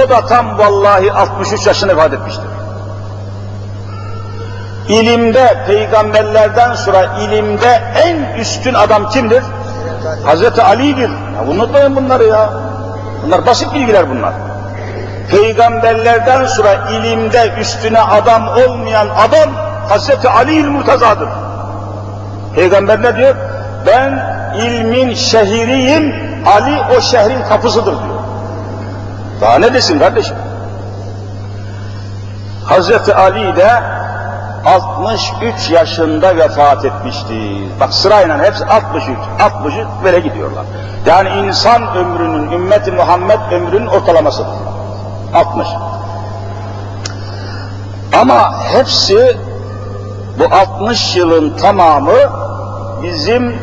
O 0.05 0.09
da 0.09 0.25
tam 0.25 0.57
vallahi 0.57 1.11
63 1.11 1.67
yaşında 1.67 1.97
vefat 1.97 2.13
etmiştir. 2.13 2.45
İlimde 4.89 5.63
peygamberlerden 5.67 6.73
sonra 6.73 7.05
ilimde 7.21 7.81
en 8.03 8.39
üstün 8.39 8.73
adam 8.73 9.09
kimdir? 9.09 9.43
Hazreti 10.25 10.61
Ali'dir. 10.61 11.09
Ya 11.09 11.51
unutmayın 11.51 11.95
bunları 11.95 12.23
ya. 12.23 12.49
Bunlar 13.25 13.45
basit 13.45 13.73
bilgiler 13.73 14.09
bunlar. 14.09 14.33
Peygamberlerden 15.31 16.45
sonra 16.45 16.73
ilimde 16.91 17.53
üstüne 17.59 18.01
adam 18.01 18.47
olmayan 18.47 19.07
adam 19.09 19.49
Hazreti 19.89 20.29
Ali 20.29 20.63
Murtaza'dır. 20.63 21.29
Peygamber 22.55 23.01
ne 23.01 23.15
diyor? 23.15 23.35
Ben 23.85 24.37
ilmin 24.61 25.13
şehriyim, 25.13 26.26
Ali 26.55 26.97
o 26.97 27.01
şehrin 27.01 27.43
kapısıdır 27.43 27.85
diyor. 27.85 28.19
Daha 29.41 29.59
ne 29.59 29.73
desin 29.73 29.99
kardeşim? 29.99 30.35
Hazreti 32.65 33.15
Ali 33.15 33.55
de 33.55 33.69
63 34.65 35.69
yaşında 35.69 36.37
vefat 36.37 36.85
etmişti. 36.85 37.33
Bak 37.79 37.93
sırayla 37.93 38.43
hepsi 38.43 38.65
63, 38.65 39.17
63 39.41 39.87
böyle 40.03 40.19
gidiyorlar. 40.19 40.65
Yani 41.05 41.29
insan 41.29 41.95
ömrünün, 41.95 42.51
ümmeti 42.51 42.91
Muhammed 42.91 43.51
ömrünün 43.51 43.87
ortalamasıdır. 43.87 44.53
60. 45.33 45.67
Ama 48.21 48.63
hepsi 48.73 49.37
bu 50.39 50.55
60 50.55 51.15
yılın 51.15 51.57
tamamı 51.57 52.17
bizim 53.03 53.55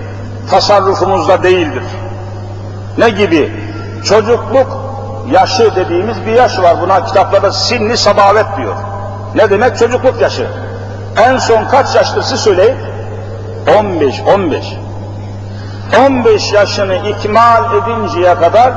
tasarrufumuzda 0.50 1.42
değildir. 1.42 1.82
Ne 2.98 3.10
gibi? 3.10 3.52
Çocukluk 4.04 4.84
yaşı 5.30 5.76
dediğimiz 5.76 6.26
bir 6.26 6.32
yaş 6.32 6.58
var. 6.58 6.76
Buna 6.80 7.04
kitaplarda 7.04 7.52
sinni 7.52 7.96
sabavet 7.96 8.46
diyor. 8.56 8.74
Ne 9.34 9.50
demek 9.50 9.78
çocukluk 9.78 10.20
yaşı? 10.20 10.46
En 11.16 11.38
son 11.38 11.64
kaç 11.64 11.94
yaştır 11.94 12.22
siz 12.22 12.40
söyleyin? 12.40 12.76
15, 13.78 14.20
15. 14.20 14.66
15 16.06 16.52
yaşını 16.52 16.94
ikmal 16.94 17.64
edinceye 17.74 18.34
kadar 18.34 18.72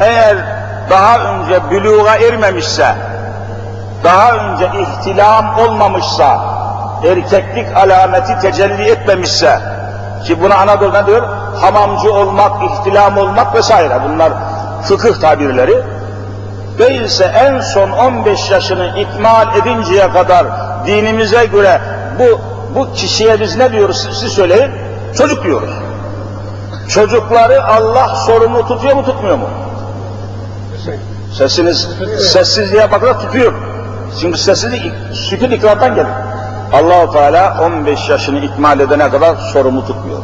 eğer 0.00 0.36
daha 0.90 1.18
önce 1.18 1.70
büluğa 1.70 2.16
ermemişse, 2.16 2.94
daha 4.04 4.32
önce 4.32 4.70
ihtilam 4.80 5.58
olmamışsa, 5.58 6.40
erkeklik 7.04 7.76
alameti 7.76 8.38
tecelli 8.40 8.90
etmemişse, 8.90 9.60
ki 10.24 10.42
buna 10.42 10.54
Anadolu'da 10.54 11.06
diyor, 11.06 11.22
hamamcı 11.60 12.12
olmak, 12.12 12.52
ihtilam 12.62 13.18
olmak 13.18 13.54
vesaire 13.54 14.00
bunlar 14.08 14.32
fıkıh 14.82 15.20
tabirleri, 15.20 15.82
değilse 16.78 17.24
en 17.24 17.60
son 17.60 17.90
15 17.90 18.50
yaşını 18.50 18.98
ikmal 18.98 19.56
edinceye 19.56 20.10
kadar 20.10 20.46
dinimize 20.86 21.44
göre 21.44 21.80
bu 22.18 22.40
bu 22.74 22.92
kişiye 22.92 23.40
biz 23.40 23.56
ne 23.56 23.72
diyoruz 23.72 24.08
siz 24.20 24.32
söyleyin? 24.32 24.70
Çocuk 25.16 25.44
diyoruz. 25.44 25.70
Çocukları 26.88 27.64
Allah 27.64 28.16
sorumlu 28.16 28.66
tutuyor 28.66 28.94
mu 28.94 29.04
tutmuyor 29.04 29.38
mu? 29.38 29.48
Sesiniz 31.38 31.88
sessizliğe 32.32 32.92
bakarak 32.92 33.20
tutuyor. 33.20 33.52
Çünkü 34.20 34.38
sessizlik 34.38 34.92
sükun 35.12 35.50
ikrardan 35.50 35.94
gelir. 35.94 36.10
Allahu 36.72 37.12
Teala 37.12 37.56
15 37.62 38.08
yaşını 38.08 38.38
ikmal 38.38 38.80
edene 38.80 39.10
kadar 39.10 39.36
sorumlu 39.36 39.86
tutmuyor. 39.86 40.18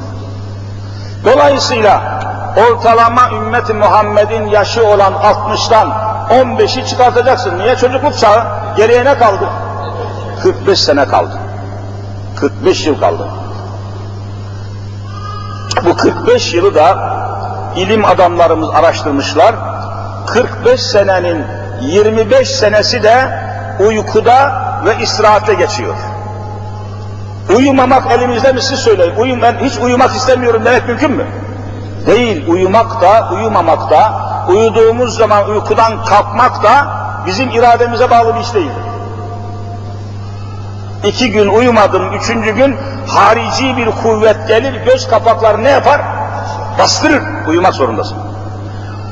Dolayısıyla 1.24 2.02
ortalama 2.70 3.30
ümmeti 3.30 3.74
Muhammed'in 3.74 4.46
yaşı 4.46 4.87
olan 4.87 5.12
60'tan 5.12 5.88
15'i 6.30 6.87
çıkartacaksın. 6.87 7.59
Niye 7.59 7.76
çocukluk 7.76 8.18
çağı? 8.18 8.44
Geriye 8.76 9.04
ne 9.04 9.18
kaldı? 9.18 9.48
45 10.42 10.80
sene 10.80 11.04
kaldı. 11.04 11.38
45 12.37 12.87
yıl 12.87 13.00
kaldı. 13.00 13.28
Bu 15.85 15.96
45 15.96 16.54
yılı 16.54 16.74
da 16.74 16.98
ilim 17.76 18.04
adamlarımız 18.04 18.70
araştırmışlar. 18.70 19.54
45 20.26 20.82
senenin 20.82 21.44
25 21.82 22.50
senesi 22.50 23.02
de 23.02 23.40
uykuda 23.80 24.62
ve 24.85 25.02
istirahate 25.02 25.54
geçiyor. 25.54 25.94
Uyumamak 27.54 28.12
elimizde 28.12 28.52
mi 28.52 28.62
siz 28.62 28.78
söyleyin. 28.78 29.14
Uyum, 29.16 29.42
ben 29.42 29.54
hiç 29.62 29.78
uyumak 29.78 30.16
istemiyorum 30.16 30.62
demek 30.64 30.88
mümkün 30.88 31.12
mü? 31.12 31.26
Değil, 32.06 32.48
uyumak 32.48 33.00
da, 33.02 33.28
uyumamak 33.35 33.90
da, 33.90 34.12
uyuduğumuz 34.48 35.16
zaman 35.16 35.50
uykudan 35.50 36.04
kalkmak 36.04 36.62
da 36.62 36.87
bizim 37.26 37.50
irademize 37.50 38.11
bağlı 38.11 38.35
bir 38.35 38.40
iş 38.40 38.54
değildir. 38.54 38.82
İki 41.04 41.32
gün 41.32 41.48
uyumadım, 41.48 42.12
üçüncü 42.12 42.50
gün 42.50 42.76
harici 43.06 43.76
bir 43.76 43.90
kuvvet 44.02 44.48
gelir, 44.48 44.85
göz 44.85 45.09
kapakları 45.09 45.64
ne 45.64 45.70
yapar? 45.70 46.00
Bastırır, 46.78 47.22
uyumak 47.48 47.74
zorundasın. 47.74 48.18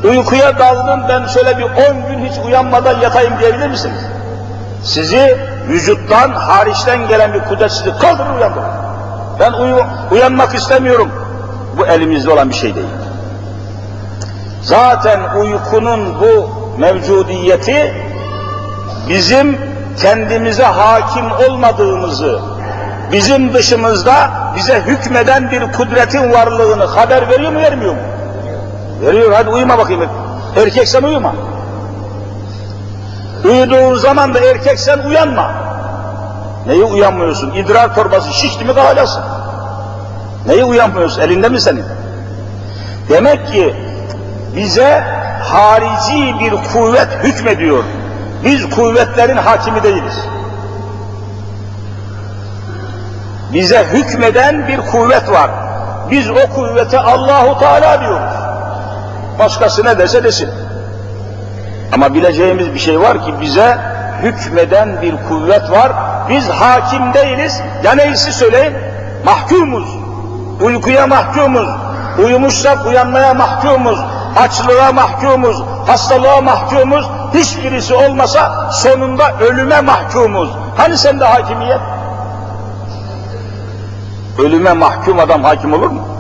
Uykuya 0.05 0.59
daldım, 0.59 1.01
ben 1.09 1.27
şöyle 1.27 1.59
bir 1.59 1.63
on 1.63 2.09
gün 2.09 2.25
hiç 2.25 2.39
uyanmadan 2.47 3.01
yatayım 3.01 3.39
diyebilir 3.41 3.69
misiniz? 3.69 4.01
Sizi 4.83 5.39
vücuttan, 5.69 6.31
hariçten 6.31 7.09
gelen 7.09 7.35
bir 7.35 7.41
kudret 7.41 7.73
sizi 7.73 7.99
kaldırır 7.99 8.37
uyandırır. 8.39 8.67
Ben 9.41 9.53
uyu, 9.53 9.81
uyanmak 10.11 10.55
istemiyorum. 10.55 11.11
Bu 11.79 11.87
elimizde 11.87 12.31
olan 12.31 12.51
bir 12.51 12.55
şey 12.55 12.75
değil. 12.75 12.87
Zaten 14.63 15.21
uykunun 15.41 16.21
bu 16.21 16.51
mevcudiyeti 16.79 17.95
bizim 19.09 19.59
kendimize 20.03 20.65
hakim 20.65 21.33
olmadığımızı, 21.33 22.41
bizim 23.13 23.55
dışımızda 23.55 24.31
bize 24.57 24.81
hükmeden 24.81 25.51
bir 25.51 25.73
kudretin 25.73 26.33
varlığını 26.33 26.85
haber 26.85 27.29
veriyor 27.29 27.53
mu 27.53 27.59
vermiyor 27.59 27.93
mu? 27.93 28.01
Veriyor 29.03 29.33
hadi 29.33 29.51
uyuma 29.51 29.79
bakayım. 29.79 30.09
Erkek 30.57 30.89
sen 30.89 31.03
uyuma. 31.03 31.35
Uyuduğun 33.45 33.95
zaman 33.95 34.35
da 34.35 34.41
erkek 34.41 34.81
sen 34.81 34.99
uyanma. 34.99 35.53
Neyi 36.67 36.85
uyanmıyorsun? 36.85 37.55
İdrar 37.55 37.95
torbası 37.95 38.33
şişti 38.33 38.65
mi 38.65 38.75
kahalasın. 38.75 39.23
Neyi 40.47 40.65
uyanmıyorsun? 40.65 41.21
Elinde 41.21 41.49
mi 41.49 41.61
senin? 41.61 41.85
Demek 43.09 43.47
ki 43.47 43.75
bize 44.57 45.05
harici 45.43 46.35
bir 46.41 46.73
kuvvet 46.73 47.09
hükmediyor. 47.23 47.85
Biz 48.45 48.71
kuvvetlerin 48.71 49.37
hakimi 49.37 49.83
değiliz. 49.83 50.27
Bize 53.53 53.85
hükmeden 53.85 54.69
bir 54.69 54.81
kuvvet 54.81 55.31
var. 55.31 55.51
Biz 56.11 56.31
o 56.31 56.55
kuvvete 56.55 57.01
Allahu 57.01 57.59
Teala 57.59 58.01
diyoruz. 58.01 58.33
Başkası 59.39 59.85
ne 59.85 59.99
dese 59.99 60.25
desin. 60.25 60.51
Ama 61.93 62.15
bileceğimiz 62.15 62.75
bir 62.75 62.79
şey 62.79 63.01
var 63.01 63.25
ki 63.25 63.35
bize 63.41 63.79
hükmeden 64.23 65.03
bir 65.03 65.15
kuvvet 65.29 65.71
var. 65.71 65.93
Biz 66.29 66.49
hakim 66.49 67.15
değiliz. 67.15 67.61
Ya 67.85 67.93
neyse 67.93 68.33
söyleyin? 68.33 68.75
Mahkumuz. 69.25 69.89
Uykuya 70.61 71.07
mahkumuz. 71.07 71.69
Uyumuşsak 72.19 72.87
uyanmaya 72.87 73.35
mahkumuz. 73.35 73.99
Açlığa 74.37 74.93
mahkumuz. 74.93 75.63
Hastalığa 75.87 76.41
mahkumuz. 76.41 77.11
Hiçbirisi 77.35 77.95
olmasa 77.95 78.71
sonunda 78.73 79.33
ölüme 79.41 79.81
mahkumuz. 79.81 80.51
Hani 80.77 80.99
sende 80.99 81.25
hakimiyet? 81.25 81.81
Ölüme 84.39 84.73
mahkum 84.73 85.19
adam 85.19 85.45
hakim 85.45 85.73
olur 85.73 85.91
mu? 85.91 86.14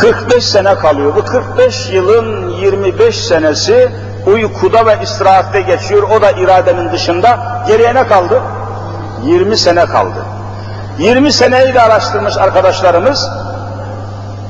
45 0.00 0.44
sene 0.44 0.74
kalıyor. 0.74 1.16
Bu 1.16 1.24
45 1.24 1.90
yılın 1.90 2.50
25 2.50 3.24
senesi 3.24 3.88
uykuda 4.26 4.86
ve 4.86 4.98
istirahatte 5.02 5.60
geçiyor. 5.60 6.02
O 6.02 6.22
da 6.22 6.30
iradenin 6.30 6.92
dışında. 6.92 7.38
Geriye 7.68 7.94
ne 7.94 8.06
kaldı? 8.06 8.42
20 9.24 9.56
sene 9.56 9.86
kaldı. 9.86 10.24
20 10.98 11.32
seneyi 11.32 11.74
de 11.74 11.80
araştırmış 11.80 12.36
arkadaşlarımız. 12.36 13.30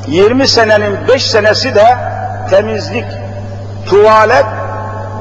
20 0.06 0.48
senenin 0.48 1.09
5 1.09 1.26
senesi 1.26 1.74
de 1.74 1.96
temizlik, 2.50 3.04
tuvalet, 3.87 4.46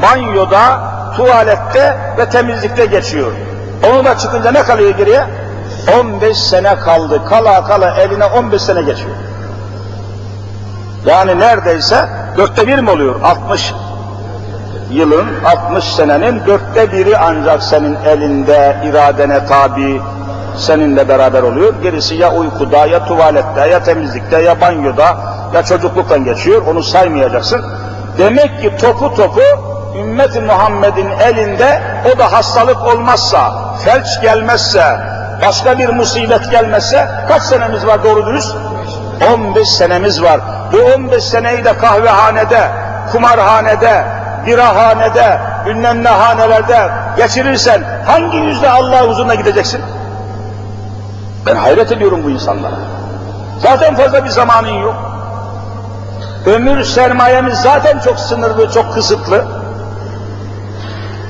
banyoda, 0.01 0.79
tuvalette 1.17 1.97
ve 2.17 2.29
temizlikte 2.29 2.85
geçiyor. 2.85 3.31
Onu 3.91 4.05
da 4.05 4.17
çıkınca 4.17 4.51
ne 4.51 4.63
kalıyor 4.63 4.89
geriye? 4.89 5.23
15 5.99 6.37
sene 6.37 6.75
kaldı. 6.79 7.25
Kala 7.25 7.63
kala 7.63 7.97
eline 7.97 8.25
15 8.25 8.61
sene 8.61 8.81
geçiyor. 8.81 9.15
Yani 11.05 11.39
neredeyse 11.39 12.09
dörtte 12.37 12.67
bir 12.67 12.79
mi 12.79 12.89
oluyor? 12.89 13.21
60 13.23 13.73
yılın, 14.91 15.27
60 15.45 15.83
senenin 15.83 16.45
dörtte 16.45 16.91
biri 16.91 17.17
ancak 17.17 17.63
senin 17.63 17.95
elinde, 18.05 18.75
iradene 18.85 19.45
tabi, 19.45 20.01
seninle 20.57 21.09
beraber 21.09 21.43
oluyor. 21.43 21.73
Gerisi 21.83 22.15
ya 22.15 22.33
uykuda, 22.33 22.85
ya 22.85 23.05
tuvalette, 23.05 23.67
ya 23.67 23.83
temizlikte, 23.83 24.41
ya 24.41 24.61
banyoda, 24.61 25.17
ya 25.53 25.63
çocukluktan 25.63 26.23
geçiyor. 26.23 26.61
Onu 26.67 26.83
saymayacaksın. 26.83 27.61
Demek 28.17 28.61
ki 28.61 28.77
topu 28.81 29.15
topu 29.15 29.41
ümmet 29.99 30.41
Muhammed'in 30.41 31.09
elinde 31.09 31.81
o 32.15 32.19
da 32.19 32.33
hastalık 32.33 32.87
olmazsa, 32.95 33.51
felç 33.85 34.21
gelmezse, 34.21 34.83
başka 35.41 35.79
bir 35.79 35.89
musibet 35.89 36.51
gelmezse 36.51 37.07
kaç 37.27 37.41
senemiz 37.41 37.87
var 37.87 38.03
doğru 38.03 38.25
dürüst? 38.25 38.55
15 39.33 39.69
senemiz 39.69 40.23
var. 40.23 40.41
Bu 40.73 40.77
15 40.95 41.23
seneyi 41.23 41.65
de 41.65 41.77
kahvehanede, 41.77 42.69
kumarhanede, 43.11 44.05
birahanede, 44.45 45.39
bilmem 45.65 46.03
ne 46.03 46.09
hanelerde 46.09 46.89
geçirirsen 47.17 47.83
hangi 48.05 48.37
yüzde 48.37 48.69
Allah 48.69 49.07
huzuruna 49.07 49.35
gideceksin? 49.35 49.81
Ben 51.45 51.55
hayret 51.55 51.91
ediyorum 51.91 52.21
bu 52.23 52.29
insanlara. 52.29 52.75
Zaten 53.59 53.95
fazla 53.95 54.23
bir 54.25 54.29
zamanın 54.29 54.81
yok. 54.81 54.95
Ömür 56.45 56.83
sermayemiz 56.83 57.59
zaten 57.59 57.99
çok 57.99 58.19
sınırlı, 58.19 58.71
çok 58.71 58.93
kısıtlı. 58.93 59.45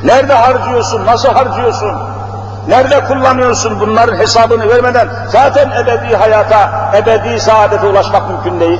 Nerede 0.03 0.33
harcıyorsun, 0.33 1.05
nasıl 1.05 1.29
harcıyorsun? 1.29 1.91
Nerede 2.67 3.03
kullanıyorsun 3.03 3.79
bunların 3.79 4.17
hesabını 4.17 4.69
vermeden 4.69 5.07
zaten 5.29 5.71
ebedi 5.71 6.15
hayata, 6.15 6.91
ebedi 6.97 7.39
saadete 7.39 7.87
ulaşmak 7.87 8.29
mümkün 8.29 8.59
değil. 8.59 8.79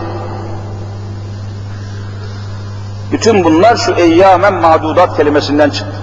Bütün 3.12 3.44
bunlar 3.44 3.76
şu 3.76 3.94
eyyamen 3.94 4.54
mağdudat 4.54 5.18
kelimesinden 5.18 5.70
çıktı. 5.70 5.96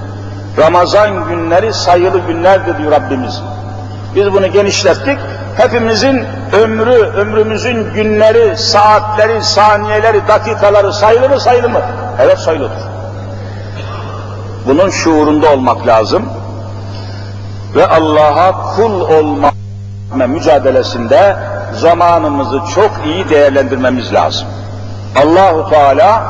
Ramazan 0.58 1.28
günleri 1.28 1.74
sayılı 1.74 2.18
günlerdir 2.18 2.78
diyor 2.78 2.92
Rabbimiz. 2.92 3.42
Biz 4.14 4.32
bunu 4.32 4.46
genişlettik. 4.46 5.18
Hepimizin 5.56 6.24
ömrü, 6.52 7.06
ömrümüzün 7.16 7.94
günleri, 7.94 8.56
saatleri, 8.58 9.44
saniyeleri, 9.44 10.28
dakikaları 10.28 10.92
sayılı 10.92 11.28
mı 11.28 11.40
sayılı 11.40 11.68
mı? 11.68 11.80
Evet 12.20 12.38
sayılıdır. 12.38 12.78
Bunun 14.66 14.90
şuurunda 14.90 15.52
olmak 15.52 15.86
lazım. 15.86 16.41
Ve 17.74 17.86
Allah'a 17.86 18.74
kul 18.76 19.00
olma 19.00 19.52
mücadelesinde 20.26 21.36
zamanımızı 21.72 22.60
çok 22.74 22.90
iyi 23.04 23.28
değerlendirmemiz 23.28 24.12
lazım. 24.12 24.48
Allahu 25.24 25.70
Teala 25.70 26.22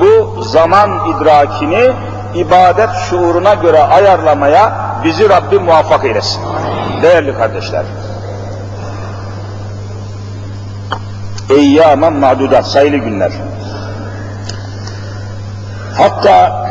bu 0.00 0.42
zaman 0.42 0.90
idrakini 1.10 1.92
ibadet 2.34 2.90
şuuruna 3.10 3.54
göre 3.54 3.82
ayarlamaya 3.82 4.72
bizi 5.04 5.28
Rabbim 5.28 5.62
muvaffak 5.62 6.04
eylesin. 6.04 6.42
Değerli 7.02 7.36
kardeşler. 7.38 7.84
Eyyamen 11.50 12.12
ma'dudat, 12.12 12.66
sayılı 12.66 12.96
günler. 12.96 13.32
Hatta 15.98 16.64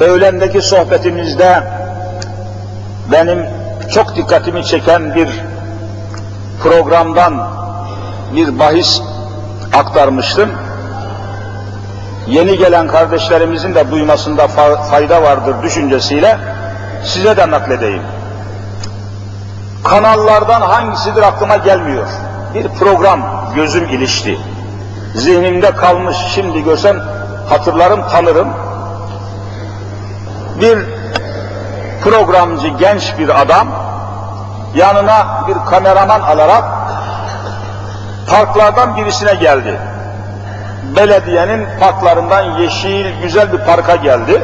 öğlendeki 0.00 0.62
sohbetimizde 0.62 1.62
benim 3.12 3.46
çok 3.94 4.16
dikkatimi 4.16 4.64
çeken 4.64 5.14
bir 5.14 5.28
programdan 6.62 7.48
bir 8.34 8.58
bahis 8.58 9.02
aktarmıştım. 9.74 10.50
Yeni 12.26 12.58
gelen 12.58 12.88
kardeşlerimizin 12.88 13.74
de 13.74 13.90
duymasında 13.90 14.48
fayda 14.90 15.22
vardır 15.22 15.54
düşüncesiyle 15.62 16.38
size 17.04 17.36
de 17.36 17.50
nakledeyim. 17.50 18.02
Kanallardan 19.84 20.60
hangisidir 20.60 21.22
aklıma 21.22 21.56
gelmiyor. 21.56 22.06
Bir 22.54 22.68
program 22.68 23.20
gözüm 23.54 23.88
ilişti. 23.88 24.38
Zihnimde 25.14 25.74
kalmış 25.74 26.16
şimdi 26.34 26.64
görsem 26.64 27.00
hatırlarım 27.48 28.08
tanırım. 28.08 28.48
Bir 30.60 31.01
programcı 32.04 32.68
genç 32.68 33.18
bir 33.18 33.40
adam 33.40 33.68
yanına 34.74 35.44
bir 35.48 35.70
kameraman 35.70 36.20
alarak 36.20 36.64
parklardan 38.30 38.96
birisine 38.96 39.34
geldi. 39.34 39.80
Belediyenin 40.96 41.66
parklarından 41.80 42.42
yeşil 42.42 43.22
güzel 43.22 43.52
bir 43.52 43.58
parka 43.58 43.96
geldi. 43.96 44.42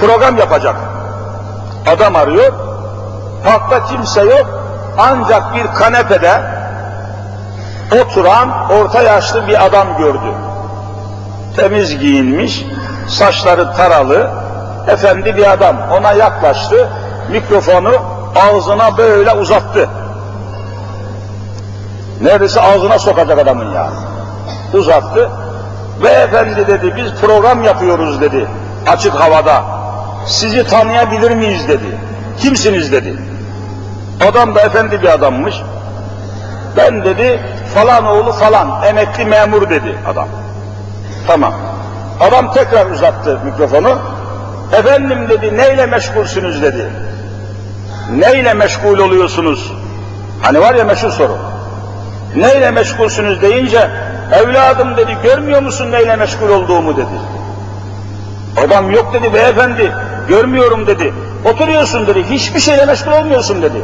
Program 0.00 0.36
yapacak. 0.36 0.76
Adam 1.86 2.16
arıyor. 2.16 2.52
Parkta 3.44 3.84
kimse 3.84 4.20
yok. 4.20 4.46
Ancak 4.98 5.54
bir 5.54 5.66
kanepede 5.66 6.40
oturan 8.02 8.70
orta 8.70 9.02
yaşlı 9.02 9.48
bir 9.48 9.64
adam 9.64 9.96
gördü. 9.98 10.34
Temiz 11.56 11.98
giyinmiş, 11.98 12.66
saçları 13.08 13.72
taralı, 13.72 14.30
efendi 14.88 15.36
bir 15.36 15.52
adam. 15.52 15.76
Ona 15.98 16.12
yaklaştı, 16.12 16.88
mikrofonu 17.30 17.92
ağzına 18.36 18.98
böyle 18.98 19.32
uzattı. 19.32 19.88
Neredeyse 22.22 22.60
ağzına 22.60 22.98
sokacak 22.98 23.38
adamın 23.38 23.74
ya. 23.74 23.88
Uzattı. 24.74 25.30
Beyefendi 26.04 26.66
dedi, 26.66 26.96
biz 26.96 27.20
program 27.20 27.62
yapıyoruz 27.62 28.20
dedi. 28.20 28.48
açık 28.86 29.14
havada. 29.14 29.64
Sizi 30.26 30.66
tanıyabilir 30.66 31.30
miyiz 31.30 31.68
dedi. 31.68 31.98
Kimsiniz 32.38 32.92
dedi. 32.92 33.16
Adam 34.30 34.54
da 34.54 34.60
efendi 34.60 35.02
bir 35.02 35.08
adammış. 35.08 35.54
Ben 36.76 37.04
dedi 37.04 37.40
falan 37.74 38.06
oğlu 38.06 38.32
falan 38.32 38.82
emekli 38.82 39.24
memur 39.24 39.70
dedi 39.70 39.98
adam. 40.08 40.28
Tamam. 41.26 41.54
Adam 42.20 42.52
tekrar 42.52 42.90
uzattı 42.90 43.38
mikrofonu. 43.44 43.98
Efendim 44.72 45.28
dedi 45.28 45.56
neyle 45.56 45.86
meşgulsünüz 45.86 46.62
dedi. 46.62 46.86
Neyle 48.16 48.54
meşgul 48.54 48.98
oluyorsunuz? 48.98 49.72
Hani 50.42 50.60
var 50.60 50.74
ya 50.74 50.84
meşhur 50.84 51.10
soru. 51.10 51.38
Neyle 52.36 52.70
meşgulsünüz 52.70 53.42
deyince 53.42 53.90
evladım 54.32 54.96
dedi 54.96 55.16
görmüyor 55.22 55.62
musun 55.62 55.92
neyle 55.92 56.16
meşgul 56.16 56.48
olduğumu 56.48 56.96
dedi. 56.96 57.06
Adam 58.66 58.90
yok 58.90 59.14
dedi 59.14 59.34
beyefendi 59.34 59.92
görmüyorum 60.28 60.86
dedi. 60.86 61.12
Oturuyorsun 61.44 62.06
dedi 62.06 62.24
hiçbir 62.30 62.60
şeyle 62.60 62.84
meşgul 62.84 63.12
olmuyorsun 63.12 63.62
dedi. 63.62 63.82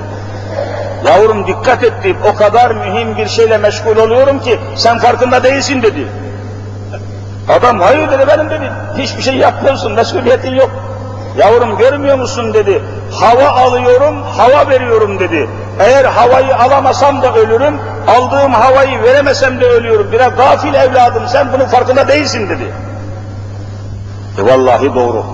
Yavrum 1.07 1.47
dikkat 1.47 1.85
et 1.85 1.93
deyip 2.05 2.17
o 2.33 2.35
kadar 2.35 2.71
mühim 2.71 3.17
bir 3.17 3.29
şeyle 3.29 3.59
meşgul 3.59 3.97
oluyorum 3.97 4.41
ki 4.41 4.59
sen 4.77 4.99
farkında 4.99 5.43
değilsin 5.43 5.83
dedi. 5.83 6.07
Adam 7.49 7.81
hayır 7.81 8.11
dedi 8.11 8.27
benim 8.29 8.51
dedi 8.51 8.73
hiçbir 8.99 9.23
şey 9.23 9.35
yapmıyorsun 9.35 9.93
mesuliyetin 9.93 10.55
yok. 10.55 10.71
Yavrum 11.39 11.79
görmüyor 11.79 12.19
musun 12.19 12.55
dedi. 12.55 12.83
Hava 13.13 13.49
alıyorum, 13.49 14.23
hava 14.23 14.71
veriyorum 14.71 15.21
dedi. 15.21 15.49
Eğer 15.81 16.05
havayı 16.05 16.57
alamasam 16.57 17.23
da 17.23 17.35
ölürüm, 17.35 17.79
aldığım 18.09 18.53
havayı 18.53 19.03
veremesem 19.03 19.61
de 19.61 19.67
ölüyorum. 19.67 20.13
Biraz 20.13 20.37
gafil 20.37 20.75
evladım 20.75 21.23
sen 21.29 21.53
bunun 21.53 21.67
farkında 21.67 22.09
değilsin 22.09 22.49
dedi. 22.49 22.73
E 24.39 24.43
vallahi 24.53 24.95
doğru. 24.95 25.25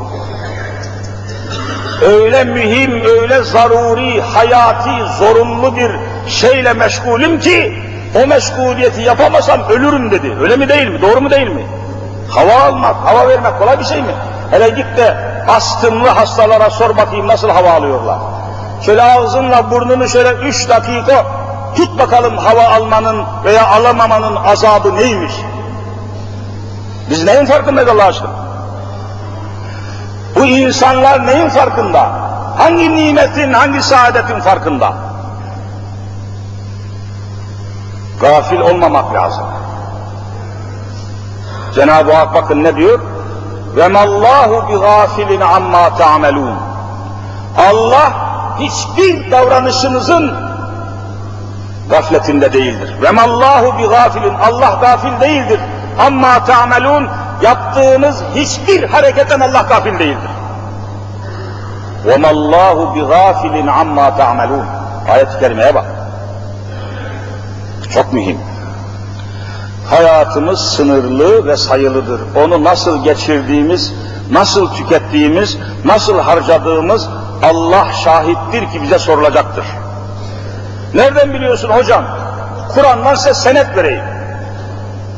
Öyle 2.02 2.44
mühim, 2.44 3.04
öyle 3.20 3.42
zaruri, 3.42 4.20
hayati, 4.20 4.90
zorunlu 5.18 5.76
bir 5.76 5.90
şeyle 6.28 6.72
meşgulüm 6.72 7.40
ki 7.40 7.82
o 8.14 8.26
meşguliyeti 8.26 9.02
yapamasam 9.02 9.60
ölürüm 9.68 10.10
dedi. 10.10 10.36
Öyle 10.40 10.56
mi 10.56 10.68
değil 10.68 10.88
mi? 10.88 11.02
Doğru 11.02 11.20
mu 11.20 11.30
değil 11.30 11.48
mi? 11.48 11.66
Hava 12.30 12.64
almak, 12.64 12.96
hava 13.04 13.28
vermek 13.28 13.58
kolay 13.58 13.78
bir 13.78 13.84
şey 13.84 14.02
mi? 14.02 14.14
Hele 14.50 14.68
git 14.68 14.96
de 14.96 15.16
astımlı 15.48 16.08
hastalara 16.08 16.70
sor 16.70 16.96
bakayım 16.96 17.28
nasıl 17.28 17.48
hava 17.48 17.70
alıyorlar. 17.70 18.18
Şöyle 18.82 19.02
ağzınla 19.02 19.70
burnunu 19.70 20.08
şöyle 20.08 20.32
üç 20.32 20.68
dakika 20.68 21.26
tut 21.76 21.98
bakalım 21.98 22.36
hava 22.36 22.68
almanın 22.68 23.24
veya 23.44 23.68
alamamanın 23.68 24.36
azabı 24.36 24.96
neymiş? 24.96 25.32
Biz 27.10 27.24
neyin 27.24 27.46
farkındayız 27.46 27.90
Allah 27.90 28.04
aşkına? 28.04 28.30
Bu 30.36 30.44
insanlar 30.46 31.26
neyin 31.26 31.48
farkında? 31.48 32.10
Hangi 32.58 32.96
nimetin, 32.96 33.52
hangi 33.52 33.82
saadetin 33.82 34.40
farkında? 34.40 34.92
Gafil 38.20 38.60
olmamak 38.60 39.14
lazım. 39.14 39.44
Cenab-ı 41.74 42.12
Hak 42.12 42.34
bakın 42.34 42.64
ne 42.64 42.76
diyor? 42.76 43.00
Ve 43.76 43.88
mallahu 43.88 44.68
bi 44.68 44.80
gafilin 44.80 45.40
amma 45.40 45.96
ta'melun. 45.96 46.54
Allah 47.58 48.12
hiçbir 48.58 49.30
davranışınızın 49.30 50.34
gafletinde 51.90 52.52
değildir. 52.52 52.94
Ve 53.02 53.10
mallahu 53.10 53.78
bi 53.78 53.86
gafilin. 53.86 54.34
Allah 54.34 54.78
gafil 54.80 55.20
değildir. 55.20 55.60
Amma 55.98 56.44
ta'melun. 56.44 57.08
Yaptığınız 57.42 58.22
hiçbir 58.34 58.82
hareketten 58.88 59.40
Allah 59.40 59.62
gafil 59.68 59.98
değildir. 59.98 60.30
Ve 62.06 62.16
mallahu 62.16 62.94
bi 62.94 63.00
gafilin 63.00 63.66
amma 63.66 64.16
ta'melun. 64.16 64.64
Ayet-i 65.12 65.40
kerimeye 65.40 65.74
bak. 65.74 65.84
Çok 67.94 68.12
mühim 68.12 68.38
hayatımız 69.90 70.60
sınırlı 70.60 71.46
ve 71.46 71.56
sayılıdır. 71.56 72.20
Onu 72.36 72.64
nasıl 72.64 73.04
geçirdiğimiz, 73.04 73.94
nasıl 74.30 74.74
tükettiğimiz, 74.74 75.58
nasıl 75.84 76.20
harcadığımız 76.20 77.08
Allah 77.42 77.92
şahittir 78.04 78.70
ki 78.72 78.82
bize 78.82 78.98
sorulacaktır. 78.98 79.64
Nereden 80.94 81.34
biliyorsun 81.34 81.68
hocam? 81.68 82.04
Kur'an'dan 82.74 83.14
size 83.14 83.34
senet 83.34 83.76
vereyim. 83.76 84.04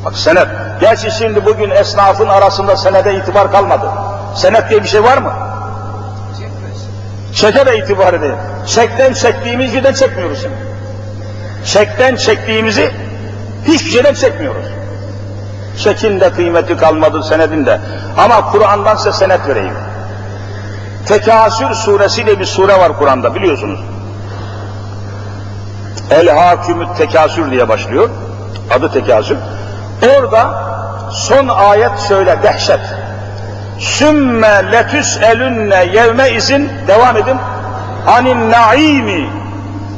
Bak 0.05 0.17
senet. 0.17 0.47
Gerçi 0.81 1.11
şimdi 1.11 1.45
bugün 1.45 1.71
esnafın 1.71 2.29
arasında 2.29 2.77
senede 2.77 3.17
itibar 3.17 3.53
kalmadı. 3.53 3.91
Senet 4.35 4.71
diye 4.71 4.83
bir 4.83 4.89
şey 4.89 5.05
var 5.05 5.19
mı? 5.19 5.33
Çeke 7.35 7.67
de 7.67 7.79
itibar 7.79 8.15
edeyim. 8.15 8.37
Çekten 8.67 9.13
çektiğimiz 9.13 9.75
birden 9.75 9.93
çekmiyoruz 9.93 10.41
şimdi. 10.43 10.57
Çekten 11.65 12.17
çektiğimizi 12.17 12.91
Hiçbir 13.64 13.90
şeyden 13.90 14.14
çekmiyoruz. 14.14 14.64
Çekin 15.79 16.20
de 16.20 16.33
kıymeti 16.33 16.77
kalmadı 16.77 17.23
senedin 17.23 17.66
de. 17.66 17.81
Ama 18.18 18.51
Kur'an'dan 18.51 18.96
size 18.96 19.12
senet 19.12 19.49
vereyim. 19.49 19.75
Tekasür 21.07 21.75
suresi 21.75 22.27
diye 22.27 22.40
bir 22.40 22.44
sure 22.44 22.79
var 22.79 22.99
Kur'an'da 22.99 23.35
biliyorsunuz. 23.35 23.81
El 26.11 26.29
hakümü 26.29 26.87
tekasür 26.99 27.51
diye 27.51 27.68
başlıyor. 27.68 28.09
Adı 28.70 28.92
tekasür. 28.92 29.37
Orada 30.18 30.64
son 31.12 31.49
ayet 31.49 31.99
şöyle 32.09 32.42
dehşet. 32.42 32.81
Sümme 33.79 34.73
letüs 34.73 35.16
elünne 35.16 35.85
yevme 35.85 36.31
izin 36.31 36.70
devam 36.88 37.16
edin. 37.16 37.37
Anin 38.07 38.51
naimi 38.51 39.39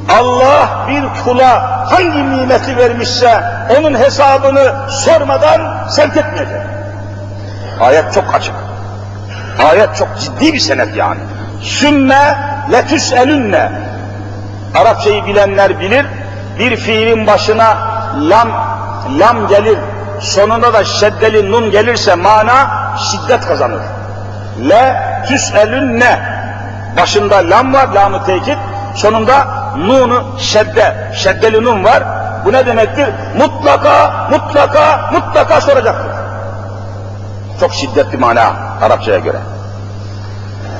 Allah 0.08 0.86
bir 0.88 1.24
kula 1.24 1.82
hangi 1.90 2.30
nimeti 2.30 2.76
vermişse 2.76 3.44
onun 3.78 3.94
hesabını 3.94 4.90
sormadan 4.90 5.88
sevk 5.88 6.16
etmeyecek. 6.16 6.60
Ayet 7.80 8.14
çok 8.14 8.34
açık. 8.34 8.54
Ayet 9.70 9.96
çok 9.96 10.08
ciddi 10.20 10.52
bir 10.52 10.58
senet 10.58 10.96
yani. 10.96 11.20
Sümme 11.62 12.38
letüs 12.72 13.12
elünne. 13.12 13.72
Arapçayı 14.74 15.26
bilenler 15.26 15.80
bilir. 15.80 16.06
Bir 16.58 16.76
fiilin 16.76 17.26
başına 17.26 17.76
lam 18.16 18.48
lam 19.18 19.48
gelir. 19.48 19.78
Sonunda 20.20 20.72
da 20.72 20.84
şeddeli 20.84 21.52
nun 21.52 21.70
gelirse 21.70 22.14
mana 22.14 22.70
şiddet 22.96 23.46
kazanır. 23.46 23.82
Le 24.68 25.02
tüs 25.28 25.54
elünne. 25.54 26.18
Başında 27.00 27.36
lam 27.36 27.74
var, 27.74 27.88
lamı 27.88 28.24
tekit. 28.24 28.58
Sonunda 28.94 29.61
nunu 29.76 30.24
şedde, 30.38 31.12
şeddeli 31.14 31.64
nun 31.64 31.84
var. 31.84 32.02
Bu 32.44 32.52
ne 32.52 32.66
demektir? 32.66 33.08
Mutlaka, 33.38 34.26
mutlaka, 34.30 35.10
mutlaka 35.12 35.60
soracaktır. 35.60 36.12
Çok 37.60 37.74
şiddetli 37.74 38.18
mana 38.18 38.52
Arapçaya 38.82 39.18
göre. 39.18 39.38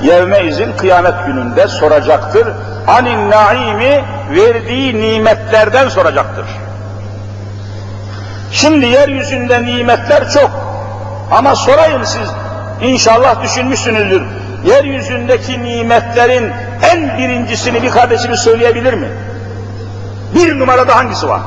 Yevme 0.03 0.43
izin 0.43 0.73
kıyamet 0.77 1.25
gününde 1.25 1.67
soracaktır. 1.67 2.47
Anin 2.87 3.31
naimi 3.31 4.03
verdiği 4.29 5.01
nimetlerden 5.01 5.89
soracaktır. 5.89 6.45
Şimdi 8.51 8.85
yeryüzünde 8.85 9.63
nimetler 9.63 10.29
çok. 10.29 10.51
Ama 11.31 11.55
sorayım 11.55 12.05
siz, 12.05 12.29
inşallah 12.81 13.43
düşünmüşsünüzdür. 13.43 14.23
Yeryüzündeki 14.65 15.63
nimetlerin 15.63 16.53
en 16.91 17.17
birincisini 17.17 17.83
bir 17.83 17.91
kardeşimiz 17.91 18.39
söyleyebilir 18.39 18.93
mi? 18.93 19.07
Bir 20.35 20.59
numarada 20.59 20.95
hangisi 20.95 21.29
var? 21.29 21.41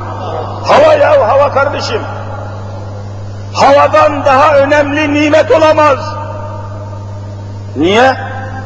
Hava 0.66 0.94
ya 0.94 1.28
hava 1.28 1.52
kardeşim. 1.52 2.00
Havadan 3.54 4.24
daha 4.24 4.56
önemli 4.56 5.14
nimet 5.14 5.50
olamaz. 5.50 5.98
Niye? 7.76 8.16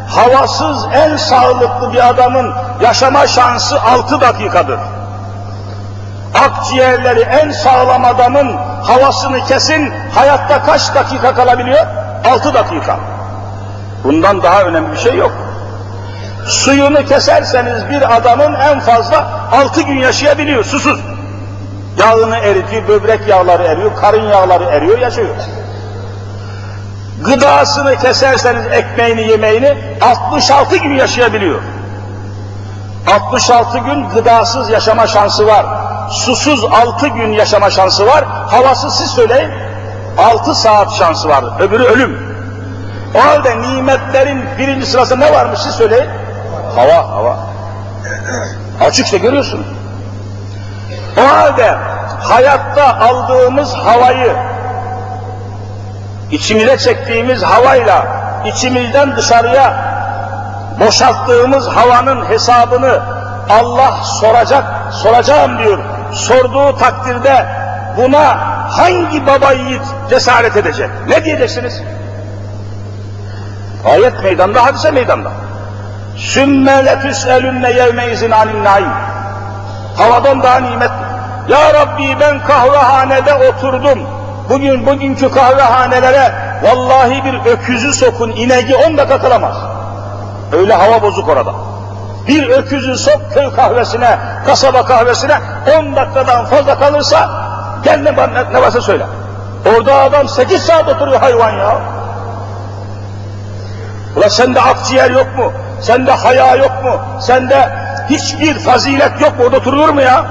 Havasız 0.09 0.87
en 0.93 1.17
sağlıklı 1.17 1.93
bir 1.93 2.09
adamın 2.09 2.55
yaşama 2.81 3.27
şansı 3.27 3.83
altı 3.83 4.21
dakikadır. 4.21 4.79
Akciğerleri 6.35 7.21
en 7.21 7.51
sağlam 7.51 8.05
adamın 8.05 8.57
havasını 8.83 9.45
kesin 9.45 9.93
hayatta 10.15 10.63
kaç 10.63 10.95
dakika 10.95 11.35
kalabiliyor? 11.35 11.87
Altı 12.33 12.55
dakika. 12.55 12.97
Bundan 14.05 14.43
daha 14.43 14.63
önemli 14.63 14.93
bir 14.93 14.99
şey 14.99 15.17
yok. 15.17 15.50
Suyunu 16.47 17.07
keserseniz 17.07 17.91
bir 17.91 18.17
adamın 18.17 18.55
en 18.55 18.81
fazla 18.81 19.29
altı 19.53 19.83
gün 19.83 19.99
yaşayabiliyor 19.99 20.65
susuz. 20.65 21.01
Yağını 21.99 22.37
eritiyor, 22.37 22.89
böbrek 22.89 23.29
yağları 23.29 23.63
eriyor, 23.63 23.97
karın 23.97 24.29
yağları 24.29 24.65
eriyor, 24.65 24.99
yaşıyor. 24.99 25.35
Gıdasını 27.25 27.97
keserseniz 27.97 28.67
ekmeğini, 28.67 29.23
yemeğini 29.23 29.77
66 30.01 30.77
gün 30.77 30.95
yaşayabiliyor. 30.95 31.61
66 33.15 33.79
gün 33.79 34.09
gıdasız 34.09 34.71
yaşama 34.71 35.07
şansı 35.07 35.47
var. 35.47 35.67
Susuz 36.11 36.65
6 36.65 37.09
gün 37.09 37.33
yaşama 37.33 37.71
şansı 37.71 38.07
var. 38.07 38.25
Havasız 38.25 38.95
siz 38.95 39.11
söyleyin 39.11 39.51
6 40.19 40.55
saat 40.55 40.93
şansı 40.93 41.29
var. 41.29 41.45
Öbürü 41.61 41.85
ölüm. 41.85 42.31
O 43.15 43.25
halde 43.25 43.63
nimetlerin 43.63 44.45
birinci 44.59 44.87
sırasında 44.87 45.27
ne 45.27 45.33
varmış 45.33 45.61
siz 45.61 45.75
söyleyin? 45.75 46.11
Hava, 46.77 47.09
hava. 47.09 47.37
Açıkça 48.81 49.17
görüyorsunuz. 49.17 49.67
O 51.19 51.37
halde 51.37 51.77
hayatta 52.21 53.01
aldığımız 53.01 53.75
havayı, 53.75 54.37
içimize 56.31 56.79
çektiğimiz 56.79 57.43
havayla 57.43 58.07
içimizden 58.45 59.17
dışarıya 59.17 59.91
boşalttığımız 60.81 61.69
havanın 61.69 62.25
hesabını 62.25 63.01
Allah 63.51 63.93
soracak, 64.05 64.65
soracağım 64.93 65.59
diyor. 65.59 65.79
Sorduğu 66.13 66.77
takdirde 66.77 67.47
buna 67.97 68.37
hangi 68.71 69.27
baba 69.27 69.53
yiğit 69.53 69.83
cesaret 70.11 70.57
edecek? 70.57 70.91
Ne 71.09 71.25
diyeceksiniz? 71.25 71.83
Ayet 73.93 74.23
meydanda, 74.23 74.65
hadise 74.65 74.91
meydanda. 74.91 75.31
Sümme 76.17 76.87
letüs'elünne 76.87 77.71
yevmeizin 77.71 78.31
anin 78.31 78.65
naim. 78.65 78.93
Havadan 79.97 80.43
daha 80.43 80.59
nimet. 80.59 80.91
Ya 81.49 81.75
Rabbi 81.75 82.21
ben 82.21 82.47
kahvehanede 82.47 83.35
oturdum. 83.35 83.99
Bugün 84.49 84.87
bugünkü 84.87 85.31
kahvehanelere 85.31 86.33
vallahi 86.63 87.25
bir 87.25 87.51
öküzü 87.51 87.95
sokun 87.95 88.31
ineği 88.31 88.77
on 88.77 88.97
dakika 88.97 89.21
kalamaz. 89.21 89.57
Öyle 90.53 90.75
hava 90.75 91.03
bozuk 91.03 91.29
orada. 91.29 91.53
Bir 92.29 92.49
öküzü 92.49 92.97
sok 92.97 93.33
köy 93.35 93.55
kahvesine, 93.57 94.19
kasaba 94.47 94.85
kahvesine 94.85 95.39
on 95.79 95.97
dakikadan 95.97 96.45
fazla 96.45 96.79
kalırsa 96.79 97.31
gel 97.85 98.03
ne, 98.03 98.13
ne, 98.13 98.53
ne 98.53 98.63
varsa 98.63 98.81
söyle. 98.81 99.07
Orada 99.77 99.95
adam 99.95 100.29
sekiz 100.29 100.63
saat 100.63 100.89
oturuyor 100.89 101.21
hayvan 101.21 101.51
ya. 101.51 101.79
Ula 104.17 104.31
sende 104.31 104.61
akciğer 104.61 105.11
yok 105.11 105.27
mu? 105.37 105.53
Sende 105.81 106.13
haya 106.13 106.55
yok 106.55 106.85
mu? 106.85 107.21
Sende 107.21 107.73
hiçbir 108.11 108.59
fazilet 108.59 109.21
yok 109.21 109.39
mu? 109.39 109.45
Orada 109.45 109.57
oturulur 109.57 109.89
mu 109.89 110.01
ya? 110.01 110.25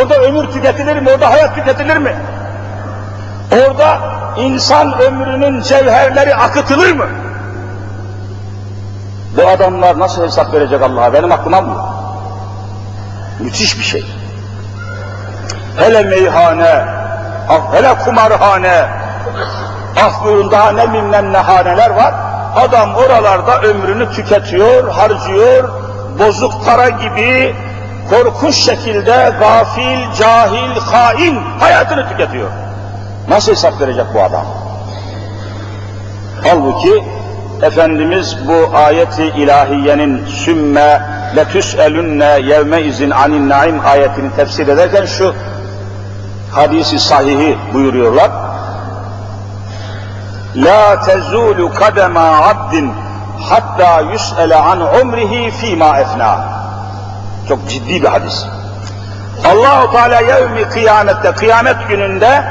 Orada 0.00 0.14
ömür 0.14 0.46
tüketilir 0.52 0.96
mi? 0.96 1.10
Orada 1.10 1.30
hayat 1.30 1.54
tüketilir 1.54 1.96
mi? 1.96 2.14
Orada 3.52 3.98
insan 4.36 5.00
ömrünün 5.00 5.62
cevherleri 5.62 6.34
akıtılır 6.34 6.92
mı? 6.92 7.06
Bu 9.36 9.48
adamlar 9.48 9.98
nasıl 9.98 10.24
hesap 10.24 10.54
verecek 10.54 10.82
Allah'a? 10.82 11.12
Benim 11.12 11.32
aklım 11.32 11.54
almıyor. 11.54 11.84
Müthiş 13.40 13.78
bir 13.78 13.84
şey. 13.84 14.04
Hele 15.76 16.02
meyhane, 16.02 16.84
ah, 17.48 17.72
hele 17.72 17.94
kumarhane, 18.04 18.88
ah 20.02 20.24
buyurun 20.24 20.50
daha 20.50 20.72
ne 20.72 20.92
bilmem 20.92 21.32
ne 21.32 21.38
haneler 21.38 21.90
var. 21.90 22.14
Adam 22.56 22.94
oralarda 22.94 23.60
ömrünü 23.60 24.12
tüketiyor, 24.12 24.88
harcıyor, 24.88 25.68
bozuk 26.18 26.64
para 26.64 26.88
gibi 26.88 27.54
korkunç 28.10 28.54
şekilde 28.54 29.32
gafil, 29.40 30.12
cahil, 30.18 30.80
hain 30.80 31.36
hayatını 31.60 32.08
tüketiyor. 32.08 32.48
Nasıl 33.28 33.52
hesap 33.52 33.80
verecek 33.80 34.06
bu 34.14 34.22
adam? 34.22 34.44
Halbuki 36.44 37.04
Efendimiz 37.62 38.36
bu 38.48 38.76
ayeti 38.76 39.22
ilahiyenin 39.22 40.26
sümme 40.26 41.02
letüs'elünne 41.36 42.40
yevme 42.46 42.82
izin 42.82 43.10
anin 43.10 43.48
naim 43.48 43.80
ayetini 43.86 44.34
tefsir 44.36 44.68
ederken 44.68 45.04
şu 45.04 45.34
hadisi 46.52 46.98
sahihi 46.98 47.58
buyuruyorlar. 47.74 48.30
La 50.56 51.00
tezulu 51.00 51.74
kadema 51.74 52.48
abdin 52.48 52.92
hatta 53.50 54.00
yus'ele 54.00 54.56
an 54.56 54.80
umrihi 55.00 55.50
fîmâ 55.50 55.98
efnâ. 55.98 56.38
Çok 57.48 57.68
ciddi 57.68 58.02
bir 58.02 58.08
hadis. 58.08 58.46
Allahu 59.44 59.92
Teala 59.92 60.20
yevmi 60.20 60.68
kıyamette, 60.68 61.32
kıyamet 61.32 61.88
gününde 61.88 62.44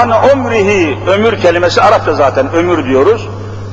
an 0.00 0.10
umrihi, 0.32 0.98
ömür 1.06 1.40
kelimesi 1.40 1.82
Arapça 1.82 2.14
zaten 2.14 2.52
ömür 2.52 2.84
diyoruz. 2.84 3.28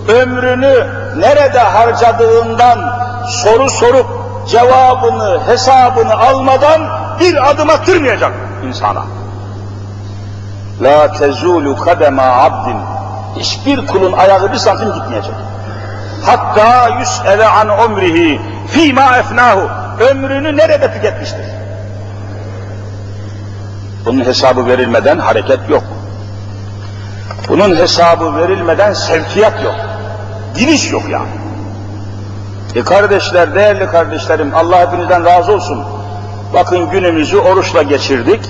Ömrünü 0.08 0.88
nerede 1.18 1.60
harcadığından 1.60 2.80
soru 3.28 3.70
sorup 3.70 4.08
cevabını, 4.48 5.40
hesabını 5.48 6.20
almadan 6.20 6.82
bir 7.20 7.50
adım 7.50 7.70
attırmayacak 7.70 8.32
insana. 8.66 9.21
La 10.82 11.12
tezulu 11.12 11.76
kadema 11.76 12.24
abdin. 12.24 12.78
Hiçbir 13.40 13.88
kulun 13.88 14.12
ayağı 14.12 14.52
bir 14.52 14.58
santim 14.58 14.94
gitmeyecek. 14.94 15.34
Hatta 16.26 16.90
yüs'ele 17.00 17.48
an 17.48 17.70
umrihi 17.70 18.42
fîmâ 18.68 19.18
efnâhu. 19.18 19.70
Ömrünü 20.00 20.58
nerede 20.58 20.94
tüketmiştir? 20.94 21.46
Bunun 24.06 24.26
hesabı 24.26 24.68
verilmeden 24.68 25.20
hareket 25.20 25.70
yok. 25.70 25.84
Bunun 27.50 27.76
hesabı 27.76 28.38
verilmeden 28.38 28.94
sevkiyat 28.94 29.64
yok. 29.64 29.76
Gidiş 30.58 30.92
yok 30.92 31.04
yani. 31.10 31.30
E 32.76 32.84
kardeşler, 32.84 33.56
değerli 33.56 33.88
kardeşlerim, 33.88 34.56
Allah 34.56 34.82
hepinizden 34.82 35.26
razı 35.26 35.54
olsun. 35.54 35.84
Bakın 36.54 36.90
günümüzü 36.90 37.38
oruçla 37.38 37.82
geçirdik. 37.82 38.42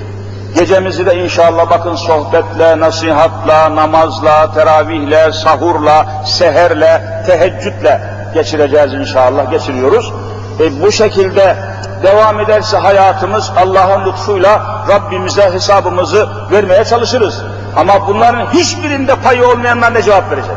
Gecemizi 0.55 1.05
de 1.05 1.15
inşallah 1.15 1.69
bakın 1.69 1.95
sohbetle, 1.95 2.79
nasihatla, 2.79 3.75
namazla, 3.75 4.53
teravihle, 4.53 5.31
sahurla, 5.31 6.23
seherle, 6.25 7.23
teheccüdle 7.27 8.01
geçireceğiz 8.33 8.93
inşallah, 8.93 9.51
geçiriyoruz. 9.51 10.13
E 10.59 10.81
bu 10.81 10.91
şekilde 10.91 11.55
devam 12.03 12.39
ederse 12.39 12.77
hayatımız 12.77 13.51
Allah'ın 13.57 14.05
lütfuyla 14.05 14.85
Rabbimize 14.89 15.51
hesabımızı 15.51 16.29
vermeye 16.51 16.85
çalışırız. 16.85 17.41
Ama 17.75 18.07
bunların 18.07 18.45
hiçbirinde 18.53 19.15
payı 19.15 19.47
olmayanlar 19.47 19.93
ne 19.93 20.01
cevap 20.01 20.31
verecek? 20.31 20.55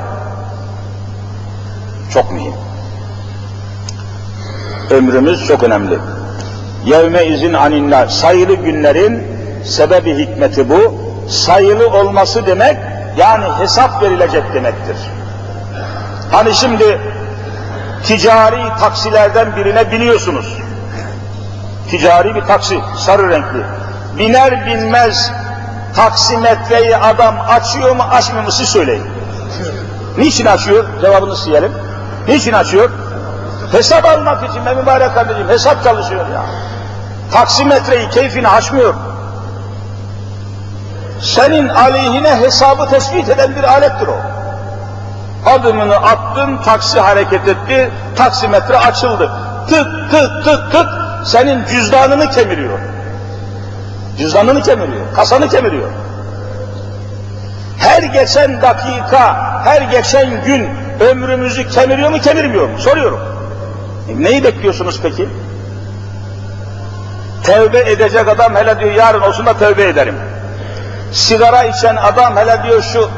Çok 2.14 2.32
mühim. 2.32 2.54
Ömrümüz 4.90 5.46
çok 5.46 5.62
önemli. 5.62 5.98
Yevme 6.84 7.26
izin 7.26 7.52
aninler, 7.52 8.06
sayılı 8.06 8.54
günlerin 8.54 9.33
sebebi 9.64 10.18
hikmeti 10.18 10.70
bu. 10.70 10.94
Sayılı 11.28 11.88
olması 11.88 12.46
demek, 12.46 12.76
yani 13.16 13.44
hesap 13.58 14.02
verilecek 14.02 14.54
demektir. 14.54 14.96
Hani 16.32 16.54
şimdi 16.54 17.00
ticari 18.02 18.78
taksilerden 18.80 19.56
birine 19.56 19.92
biniyorsunuz. 19.92 20.58
Ticari 21.90 22.34
bir 22.34 22.42
taksi, 22.42 22.80
sarı 22.96 23.30
renkli. 23.30 23.62
Biner 24.18 24.66
binmez 24.66 25.32
taksimetreyi 25.96 26.96
adam 26.96 27.34
açıyor 27.48 27.96
mu 27.96 28.02
açmıyor 28.02 28.44
mu 28.44 28.52
siz 28.52 28.68
söyleyin. 28.68 29.02
Niçin 30.18 30.46
açıyor? 30.46 30.84
Cevabını 31.00 31.34
isteyelim. 31.34 31.72
Niçin 32.28 32.52
açıyor? 32.52 32.90
Hesap 33.72 34.04
almak 34.04 34.50
için 34.50 34.66
be 34.66 34.74
mübarek 34.74 35.14
kardeşim 35.14 35.48
hesap 35.48 35.84
çalışıyor 35.84 36.26
ya. 36.34 36.42
Taksimetreyi 37.32 38.10
keyfini 38.10 38.48
açmıyor. 38.48 38.94
Senin 41.24 41.68
aleyhine 41.68 42.36
hesabı 42.36 42.90
tespit 42.90 43.28
eden 43.28 43.56
bir 43.56 43.64
alettir 43.64 44.06
o. 44.06 44.16
Adımını 45.50 45.96
attın, 45.96 46.56
taksi 46.56 47.00
hareket 47.00 47.48
etti, 47.48 47.90
taksimetre 48.16 48.76
açıldı. 48.76 49.30
Tık 49.68 50.10
tık 50.10 50.44
tık 50.44 50.72
tık 50.72 50.88
senin 51.24 51.64
cüzdanını 51.64 52.30
kemiriyor. 52.30 52.78
Cüzdanını 54.18 54.62
kemiriyor, 54.62 55.14
kasanı 55.16 55.48
kemiriyor. 55.48 55.88
Her 57.78 58.02
geçen 58.02 58.62
dakika, 58.62 59.36
her 59.64 59.82
geçen 59.82 60.44
gün 60.44 60.68
ömrümüzü 61.00 61.68
kemiriyor 61.68 62.10
mu, 62.10 62.18
kemirmiyor 62.20 62.68
mu? 62.68 62.78
Soruyorum. 62.78 63.20
E, 64.08 64.22
neyi 64.22 64.44
bekliyorsunuz 64.44 65.00
peki? 65.02 65.28
Tevbe 67.44 67.78
edecek 67.78 68.28
adam 68.28 68.54
hele 68.54 68.80
diyor 68.80 68.92
yarın 68.92 69.20
olsun 69.20 69.46
da 69.46 69.58
tevbe 69.58 69.82
ederim. 69.82 70.14
Sigara 71.12 71.64
içen 71.64 71.96
adam 71.96 72.36
hele 72.36 72.62
diyor 72.62 72.82
şu 72.82 73.10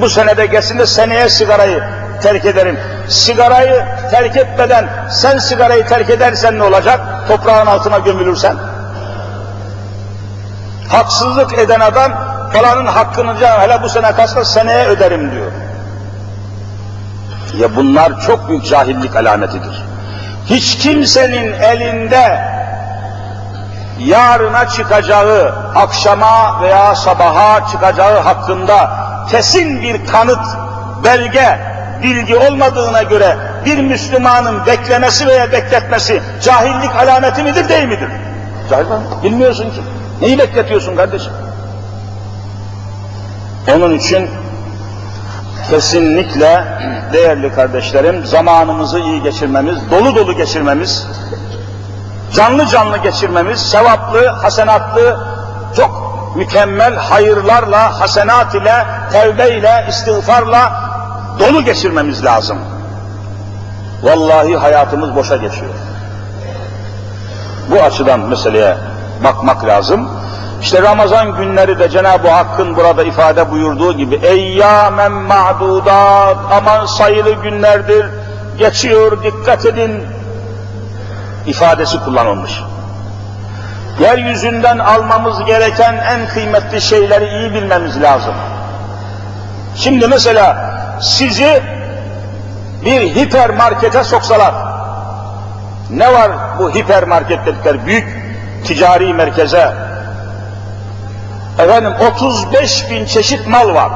bu 0.00 0.08
senede 0.08 0.46
geçsin 0.46 0.78
de 0.78 0.86
seneye 0.86 1.28
sigarayı 1.28 1.84
terk 2.22 2.44
ederim. 2.44 2.78
Sigarayı 3.08 3.84
terk 4.10 4.36
etmeden 4.36 4.88
sen 5.10 5.38
sigarayı 5.38 5.86
terk 5.86 6.10
edersen 6.10 6.58
ne 6.58 6.62
olacak? 6.62 7.00
Toprağın 7.28 7.66
altına 7.66 7.98
gömülürsen. 7.98 8.56
Haksızlık 10.88 11.58
eden 11.58 11.80
adam 11.80 12.12
falanın 12.52 12.86
hakkını 12.86 13.34
hele 13.60 13.82
bu 13.82 13.88
sene 13.88 14.12
kalsa 14.12 14.44
seneye 14.44 14.86
öderim 14.86 15.32
diyor. 15.32 15.52
Ya 17.58 17.76
bunlar 17.76 18.20
çok 18.26 18.48
büyük 18.48 18.66
cahillik 18.66 19.16
alametidir. 19.16 19.84
Hiç 20.46 20.78
kimsenin 20.78 21.52
elinde 21.52 22.40
yarına 23.98 24.68
çıkacağı, 24.68 25.54
akşama 25.74 26.62
veya 26.62 26.94
sabaha 26.94 27.66
çıkacağı 27.72 28.20
hakkında 28.20 28.90
kesin 29.30 29.82
bir 29.82 30.06
kanıt, 30.06 30.46
belge, 31.04 31.58
bilgi 32.02 32.36
olmadığına 32.36 33.02
göre 33.02 33.36
bir 33.64 33.78
Müslümanın 33.78 34.66
beklemesi 34.66 35.26
veya 35.26 35.52
bekletmesi 35.52 36.22
cahillik 36.42 36.96
alameti 36.96 37.42
midir 37.42 37.68
değil 37.68 37.84
midir? 37.84 38.08
Cahil 38.70 38.84
mi? 38.84 38.96
Bilmiyorsun 39.22 39.64
ki. 39.70 39.80
Neyi 40.20 40.38
bekletiyorsun 40.38 40.96
kardeşim? 40.96 41.32
Onun 43.76 43.98
için 43.98 44.30
kesinlikle 45.70 46.64
değerli 47.12 47.54
kardeşlerim 47.54 48.26
zamanımızı 48.26 48.98
iyi 48.98 49.22
geçirmemiz, 49.22 49.76
dolu 49.90 50.14
dolu 50.14 50.36
geçirmemiz, 50.36 51.06
canlı 52.34 52.66
canlı 52.66 52.98
geçirmemiz, 52.98 53.60
sevaplı, 53.60 54.26
hasenatlı, 54.26 55.16
çok 55.76 56.06
mükemmel 56.36 56.94
hayırlarla, 56.94 58.00
hasenat 58.00 58.54
ile, 58.54 58.84
tevbe 59.12 59.50
ile, 59.50 59.86
istiğfarla 59.88 60.72
dolu 61.38 61.64
geçirmemiz 61.64 62.24
lazım. 62.24 62.58
Vallahi 64.02 64.56
hayatımız 64.56 65.14
boşa 65.14 65.36
geçiyor. 65.36 65.74
Bu 67.70 67.82
açıdan 67.82 68.20
meseleye 68.20 68.76
bakmak 69.24 69.64
lazım. 69.64 70.08
İşte 70.60 70.82
Ramazan 70.82 71.36
günleri 71.36 71.78
de 71.78 71.88
Cenab-ı 71.88 72.28
Hakk'ın 72.28 72.76
burada 72.76 73.02
ifade 73.02 73.50
buyurduğu 73.50 73.92
gibi 73.92 74.14
eyyâmen 74.14 75.12
ma'dudat 75.12 76.36
aman 76.52 76.86
sayılı 76.86 77.32
günlerdir 77.32 78.06
geçiyor 78.58 79.22
dikkat 79.22 79.66
edin 79.66 80.15
ifadesi 81.46 82.00
kullanılmış. 82.00 82.62
Yeryüzünden 84.00 84.78
almamız 84.78 85.44
gereken 85.44 85.94
en 85.94 86.28
kıymetli 86.28 86.80
şeyleri 86.80 87.28
iyi 87.28 87.54
bilmemiz 87.54 88.02
lazım. 88.02 88.34
Şimdi 89.76 90.08
mesela 90.08 90.74
sizi 91.00 91.62
bir 92.84 93.14
hipermarkete 93.14 94.04
soksalar, 94.04 94.54
ne 95.90 96.12
var 96.12 96.30
bu 96.58 96.70
hipermarket 96.70 97.46
dedikleri 97.46 97.86
büyük 97.86 98.26
ticari 98.64 99.14
merkeze? 99.14 99.74
Efendim 101.58 101.92
35 102.16 102.90
bin 102.90 103.04
çeşit 103.04 103.46
mal 103.46 103.74
var. 103.74 103.90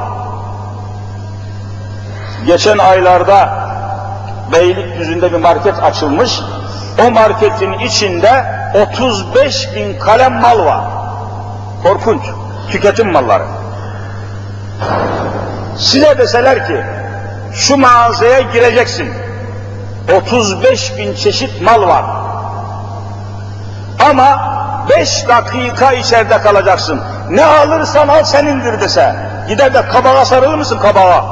Geçen 2.45 2.77
aylarda 2.77 3.49
Beylikdüzü'nde 4.51 5.33
bir 5.33 5.37
market 5.37 5.83
açılmış. 5.83 6.39
O 6.99 7.11
marketin 7.11 7.73
içinde 7.73 8.45
35 8.91 9.75
bin 9.75 9.99
kalem 9.99 10.33
mal 10.33 10.65
var. 10.65 10.83
Korkunç. 11.83 12.21
Tüketim 12.71 13.11
malları. 13.11 13.43
Size 15.77 16.17
deseler 16.17 16.67
ki 16.67 16.83
şu 17.53 17.77
mağazaya 17.77 18.41
gireceksin. 18.41 19.13
35 20.21 20.97
bin 20.97 21.15
çeşit 21.15 21.61
mal 21.61 21.87
var. 21.87 22.05
Ama 24.09 24.51
5 24.89 25.27
dakika 25.27 25.91
içeride 25.91 26.37
kalacaksın. 26.41 27.01
Ne 27.29 27.45
alırsan 27.45 28.07
al 28.07 28.23
senindir 28.23 28.81
dese. 28.81 29.15
Gider 29.47 29.73
de 29.73 29.81
kabağa 29.87 30.25
sarılır 30.25 30.55
mısın 30.55 30.77
kabağa? 30.77 31.25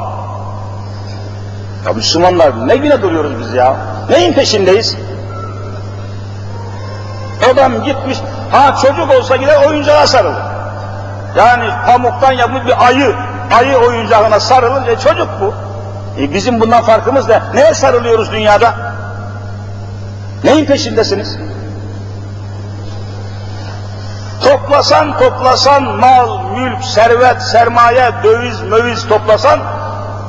Ya 1.86 1.92
Müslümanlar 1.92 2.68
ne 2.68 2.76
güne 2.76 3.02
duruyoruz 3.02 3.32
biz 3.40 3.54
ya? 3.54 3.76
Neyin 4.10 4.32
peşindeyiz? 4.32 4.96
Adam 7.50 7.84
gitmiş, 7.84 8.18
ha 8.52 8.76
çocuk 8.82 9.10
olsa 9.18 9.36
gider 9.36 9.66
oyuncağa 9.66 10.06
sarılır. 10.06 10.42
Yani 11.36 11.64
pamuktan 11.86 12.32
yapılmış 12.32 12.66
bir 12.66 12.86
ayı, 12.86 13.14
ayı 13.58 13.76
oyuncağına 13.76 14.40
sarılır, 14.40 14.86
e 14.86 14.98
çocuk 14.98 15.28
bu. 15.40 15.54
E 16.20 16.32
bizim 16.34 16.60
bundan 16.60 16.82
farkımız 16.82 17.28
ne? 17.28 17.40
Neye 17.54 17.74
sarılıyoruz 17.74 18.32
dünyada? 18.32 18.74
Neyin 20.44 20.66
peşindesiniz? 20.66 21.38
Toplasan 24.44 25.18
toplasan 25.18 25.82
mal, 25.82 26.42
mülk, 26.44 26.84
servet, 26.84 27.42
sermaye, 27.42 28.10
döviz, 28.24 28.62
möviz 28.62 29.08
toplasan 29.08 29.60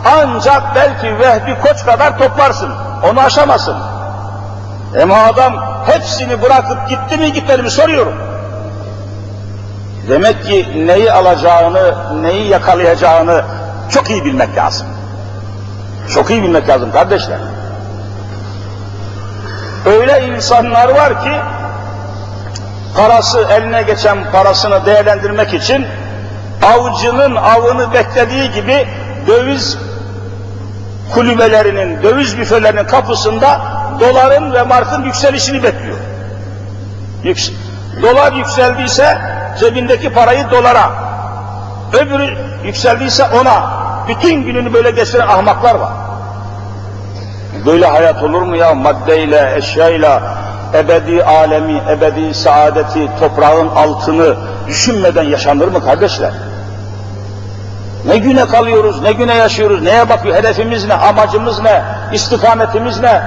ancak 0.05 0.75
belki 0.75 1.19
Vehbi 1.19 1.57
Koç 1.61 1.85
kadar 1.85 2.17
toplarsın. 2.17 2.71
Onu 3.11 3.19
aşamazsın. 3.19 3.75
Ama 5.03 5.17
adam 5.17 5.70
hepsini 5.85 6.41
bırakıp 6.41 6.89
gitti 6.89 7.17
mi 7.17 7.33
gitmedi 7.33 7.61
mi 7.61 7.71
soruyorum. 7.71 8.13
Demek 10.09 10.43
ki 10.43 10.85
neyi 10.87 11.11
alacağını, 11.11 11.95
neyi 12.21 12.47
yakalayacağını 12.47 13.43
çok 13.91 14.09
iyi 14.09 14.25
bilmek 14.25 14.57
lazım. 14.57 14.87
Çok 16.13 16.29
iyi 16.29 16.43
bilmek 16.43 16.69
lazım 16.69 16.91
kardeşler. 16.91 17.37
Öyle 19.85 20.25
insanlar 20.25 20.89
var 20.89 21.23
ki 21.23 21.31
parası 22.97 23.47
eline 23.51 23.81
geçen 23.81 24.31
parasını 24.31 24.85
değerlendirmek 24.85 25.53
için 25.53 25.85
avcının 26.63 27.35
avını 27.35 27.93
beklediği 27.93 28.51
gibi 28.51 28.87
döviz 29.27 29.77
kulübelerinin, 31.13 32.03
döviz 32.03 32.37
büfelerinin 32.37 32.87
kapısında 32.87 33.61
doların 34.01 34.53
ve 34.53 34.63
markın 34.63 35.03
yükselişini 35.03 35.63
bekliyor. 35.63 35.97
Yüks 37.23 37.51
Dolar 38.01 38.33
yükseldiyse 38.33 39.17
cebindeki 39.59 40.09
parayı 40.09 40.51
dolara, 40.51 40.89
öbürü 41.93 42.37
yükseldiyse 42.63 43.23
ona, 43.23 43.63
bütün 44.07 44.43
gününü 44.43 44.73
böyle 44.73 44.91
geçiren 44.91 45.27
ahmaklar 45.27 45.75
var. 45.75 45.91
Böyle 47.65 47.85
hayat 47.85 48.23
olur 48.23 48.41
mu 48.41 48.55
ya 48.55 48.73
maddeyle, 48.73 49.53
eşyayla, 49.55 50.21
ebedi 50.73 51.23
alemi, 51.23 51.81
ebedi 51.89 52.33
saadeti, 52.33 53.09
toprağın 53.19 53.67
altını 53.67 54.35
düşünmeden 54.67 55.23
yaşanır 55.23 55.67
mı 55.67 55.83
kardeşler? 55.83 56.31
Ne 58.05 58.17
güne 58.17 58.45
kalıyoruz, 58.45 59.01
ne 59.01 59.11
güne 59.11 59.35
yaşıyoruz, 59.35 59.81
neye 59.81 60.09
bakıyor, 60.09 60.35
hedefimiz 60.35 60.85
ne, 60.85 60.93
amacımız 60.93 61.59
ne, 61.59 61.81
istikametimiz 62.13 62.99
ne? 62.99 63.21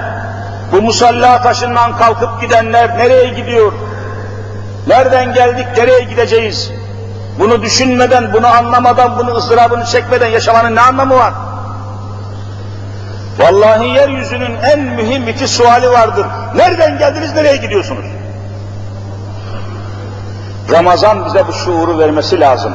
Bu 0.73 0.83
musalla 0.83 1.43
taşından 1.43 1.97
kalkıp 1.97 2.41
gidenler 2.41 2.99
nereye 2.99 3.29
gidiyor? 3.29 3.73
Nereden 4.87 5.35
geldik, 5.35 5.67
nereye 5.77 6.01
gideceğiz? 6.01 6.71
Bunu 7.39 7.63
düşünmeden, 7.63 8.33
bunu 8.33 8.47
anlamadan, 8.47 9.19
bunu 9.19 9.35
ızdırabını 9.35 9.85
çekmeden 9.85 10.27
yaşamanın 10.27 10.77
ne 10.77 10.81
anlamı 10.81 11.17
var? 11.17 11.33
Vallahi 13.39 13.89
yeryüzünün 13.89 14.57
en 14.73 14.81
mühim 14.81 15.29
iki 15.29 15.49
suali 15.49 15.91
vardır. 15.91 16.27
Nereden 16.55 16.99
geldiniz, 16.99 17.35
nereye 17.35 17.57
gidiyorsunuz? 17.57 18.05
Ramazan 20.71 21.27
bize 21.27 21.47
bu 21.49 21.53
şuuru 21.53 21.99
vermesi 21.99 22.41
lazım. 22.41 22.73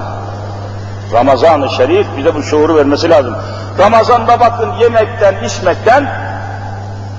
Ramazan-ı 1.13 1.69
Şerif 1.69 2.07
bize 2.17 2.35
bu 2.35 2.43
şuuru 2.43 2.75
vermesi 2.75 3.09
lazım. 3.09 3.35
Ramazan'da 3.79 4.39
bakın 4.39 4.73
yemekten, 4.73 5.43
içmekten 5.43 6.11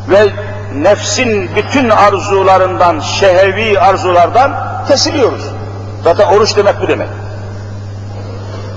ve 0.08 0.32
nefsin 0.74 1.50
bütün 1.56 1.90
arzularından, 1.90 3.00
şehevi 3.00 3.80
arzulardan 3.80 4.52
kesiliyoruz. 4.88 5.44
Zaten 6.04 6.26
oruç 6.26 6.56
demek 6.56 6.82
bu 6.82 6.88
demek. 6.88 7.08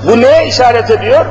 Bu 0.08 0.22
neye 0.22 0.48
işaret 0.48 0.92
ediyor? 0.92 1.26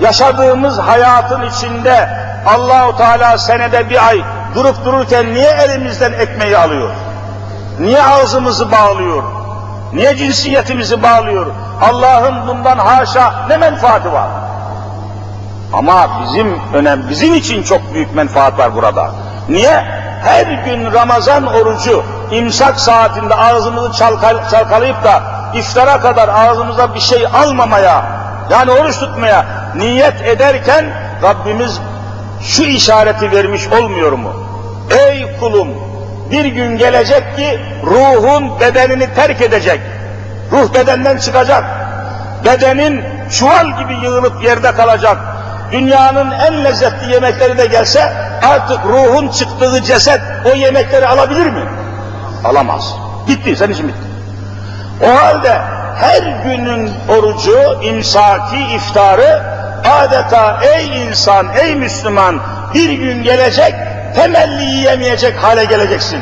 Yaşadığımız 0.00 0.78
hayatın 0.78 1.42
içinde 1.42 2.08
Allahu 2.46 2.96
Teala 2.96 3.38
senede 3.38 3.90
bir 3.90 4.08
ay 4.08 4.22
durup 4.54 4.84
dururken 4.84 5.34
niye 5.34 5.50
elimizden 5.50 6.12
ekmeği 6.12 6.58
alıyor? 6.58 6.90
Niye 7.80 8.02
ağzımızı 8.02 8.72
bağlıyor? 8.72 9.22
Niye 9.92 10.16
cinsiyetimizi 10.16 11.02
bağlıyor? 11.02 11.46
Allah'ın 11.82 12.48
bundan 12.48 12.78
haşa 12.78 13.46
ne 13.48 13.56
menfaati 13.56 14.12
var? 14.12 14.28
Ama 15.72 16.08
bizim 16.22 16.60
önem, 16.74 17.08
bizim 17.10 17.34
için 17.34 17.62
çok 17.62 17.94
büyük 17.94 18.14
menfaat 18.14 18.58
var 18.58 18.74
burada. 18.74 19.10
Niye? 19.48 19.84
Her 20.24 20.46
gün 20.46 20.92
Ramazan 20.92 21.46
orucu 21.46 22.04
imsak 22.30 22.80
saatinde 22.80 23.34
ağzımızı 23.34 23.98
çalkal, 23.98 24.50
çalkalayıp 24.50 25.04
da 25.04 25.22
iftara 25.54 26.00
kadar 26.00 26.28
ağzımıza 26.28 26.94
bir 26.94 27.00
şey 27.00 27.26
almamaya, 27.26 28.04
yani 28.50 28.70
oruç 28.70 28.98
tutmaya 28.98 29.44
niyet 29.76 30.22
ederken 30.22 30.84
Rabbimiz 31.22 31.80
şu 32.42 32.62
işareti 32.62 33.32
vermiş 33.32 33.68
olmuyor 33.68 34.12
mu? 34.12 34.32
Ey 34.90 35.38
kulum 35.40 35.68
bir 36.30 36.44
gün 36.44 36.78
gelecek 36.78 37.36
ki 37.36 37.60
ruhun 37.82 38.60
bedenini 38.60 39.14
terk 39.14 39.40
edecek. 39.40 39.80
Ruh 40.52 40.74
bedenden 40.74 41.18
çıkacak. 41.18 41.64
Bedenin 42.44 43.04
çuval 43.30 43.66
gibi 43.78 43.94
yığılıp 44.02 44.44
yerde 44.44 44.72
kalacak. 44.72 45.16
Dünyanın 45.74 46.30
en 46.30 46.64
lezzetli 46.64 47.12
yemekleri 47.12 47.58
de 47.58 47.66
gelse 47.66 48.12
artık 48.42 48.84
ruhun 48.84 49.28
çıktığı 49.28 49.82
ceset 49.82 50.20
o 50.44 50.56
yemekleri 50.56 51.06
alabilir 51.06 51.46
mi? 51.46 51.68
Alamaz. 52.44 52.94
Bitti, 53.28 53.56
senin 53.56 53.72
için 53.72 53.88
bitti. 53.88 53.98
O 55.02 55.06
halde 55.06 55.60
her 55.96 56.22
günün 56.44 56.92
orucu, 57.08 57.78
imsaki, 57.82 58.56
iftarı 58.74 59.42
adeta 59.84 60.60
ey 60.62 61.06
insan, 61.06 61.46
ey 61.60 61.74
Müslüman 61.74 62.40
bir 62.74 62.90
gün 62.90 63.22
gelecek 63.22 63.74
temelli 64.16 64.64
yiyemeyecek 64.64 65.36
hale 65.36 65.64
geleceksin. 65.64 66.20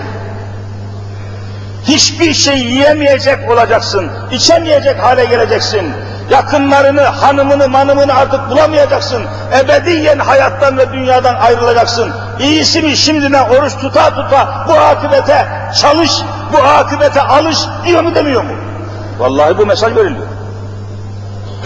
Hiçbir 1.84 2.34
şey 2.34 2.59
yiyemeyecek 2.59 3.50
olacaksın, 3.50 4.11
içemeyecek 4.30 5.03
hale 5.03 5.24
geleceksin. 5.24 5.92
Yakınlarını, 6.33 7.01
hanımını, 7.01 7.68
manımını 7.68 8.14
artık 8.14 8.51
bulamayacaksın. 8.51 9.22
Ebediyen 9.61 10.18
hayattan 10.18 10.78
ve 10.78 10.93
dünyadan 10.93 11.35
ayrılacaksın. 11.35 12.12
İyisi 12.41 12.83
mi 12.83 12.97
şimdiden 12.97 13.49
oruç 13.49 13.76
tuta 13.76 14.14
tuta 14.14 14.66
bu 14.68 14.72
akıbete 14.72 15.47
çalış, 15.80 16.12
bu 16.53 16.59
akıbete 16.59 17.22
alış 17.22 17.59
diyor 17.85 18.03
mu 18.03 18.14
demiyor 18.14 18.43
mu? 18.43 18.53
Vallahi 19.18 19.59
bu 19.59 19.66
mesaj 19.66 19.97
veriliyor. 19.97 20.26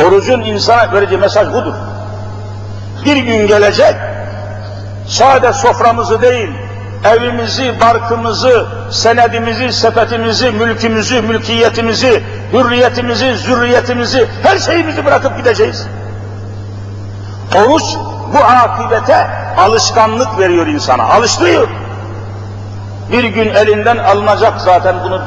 Orucun 0.07 0.41
insana 0.41 0.93
vereceği 0.93 1.19
mesaj 1.19 1.49
budur. 1.49 1.75
Bir 3.05 3.17
gün 3.17 3.47
gelecek, 3.47 3.95
sade 5.09 5.53
soframızı 5.53 6.23
değil, 6.23 6.51
evimizi, 7.05 7.81
barkımızı, 7.81 8.67
senedimizi, 8.91 9.73
sepetimizi, 9.73 10.51
mülkümüzü, 10.51 11.23
mülkiyetimizi, 11.23 12.23
hürriyetimizi, 12.53 13.37
zürriyetimizi, 13.37 14.29
her 14.43 14.59
şeyimizi 14.59 15.05
bırakıp 15.05 15.37
gideceğiz. 15.37 15.87
Oruç 17.57 17.85
bu 18.35 18.39
akibete 18.39 19.27
alışkanlık 19.59 20.39
veriyor 20.39 20.67
insana, 20.67 21.03
alıştırıyor. 21.03 21.69
Bir 23.13 23.25
gün 23.25 23.55
elinden 23.55 23.97
alınacak 23.97 24.61
zaten 24.61 24.97
bunu 25.05 25.23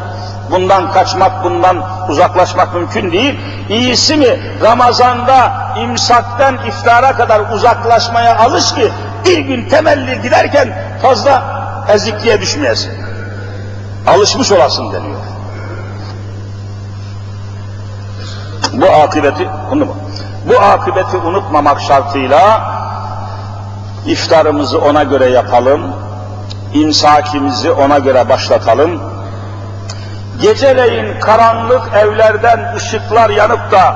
bundan 0.52 0.92
kaçmak, 0.92 1.44
bundan 1.44 1.84
uzaklaşmak 2.10 2.74
mümkün 2.74 3.12
değil. 3.12 3.40
İyisi 3.70 4.18
mi 4.18 4.40
Ramazan'da 4.62 5.52
imsakten 5.78 6.58
iftara 6.68 7.16
kadar 7.16 7.42
uzaklaşmaya 7.54 8.38
alış 8.38 8.74
ki 8.74 8.92
bir 9.26 9.38
gün 9.38 9.70
temelli 9.70 10.22
giderken 10.22 10.74
fazla 11.02 11.59
ezikliğe 11.88 12.42
düşmeyesin. 12.42 12.92
Alışmış 14.08 14.52
olasın 14.52 14.94
deniyor. 14.94 15.20
Bu 18.74 18.86
akıbeti, 18.86 19.50
bunu 19.72 19.86
mu? 19.86 19.96
Bu 20.50 20.60
akıbeti 20.60 21.18
unutmamak 21.18 21.82
şartıyla 21.82 22.62
iftarımızı 24.06 24.80
ona 24.80 25.04
göre 25.04 25.26
yapalım, 25.26 25.82
imsakimizi 26.74 27.72
ona 27.72 28.00
göre 28.00 28.30
başlatalım. 28.30 29.02
Geceleyin 30.42 31.20
karanlık 31.20 31.94
evlerden 31.94 32.76
ışıklar 32.76 33.30
yanıp 33.30 33.72
da 33.72 33.96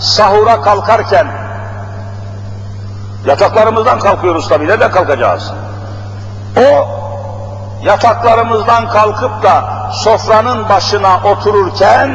sahura 0.00 0.60
kalkarken 0.60 1.26
yataklarımızdan 3.26 3.98
kalkıyoruz 3.98 4.48
tabii, 4.48 4.66
nereden 4.66 4.90
kalkacağız? 4.90 5.52
O 6.56 7.01
yataklarımızdan 7.84 8.88
kalkıp 8.88 9.42
da 9.42 9.64
sofranın 9.92 10.68
başına 10.68 11.20
otururken 11.24 12.10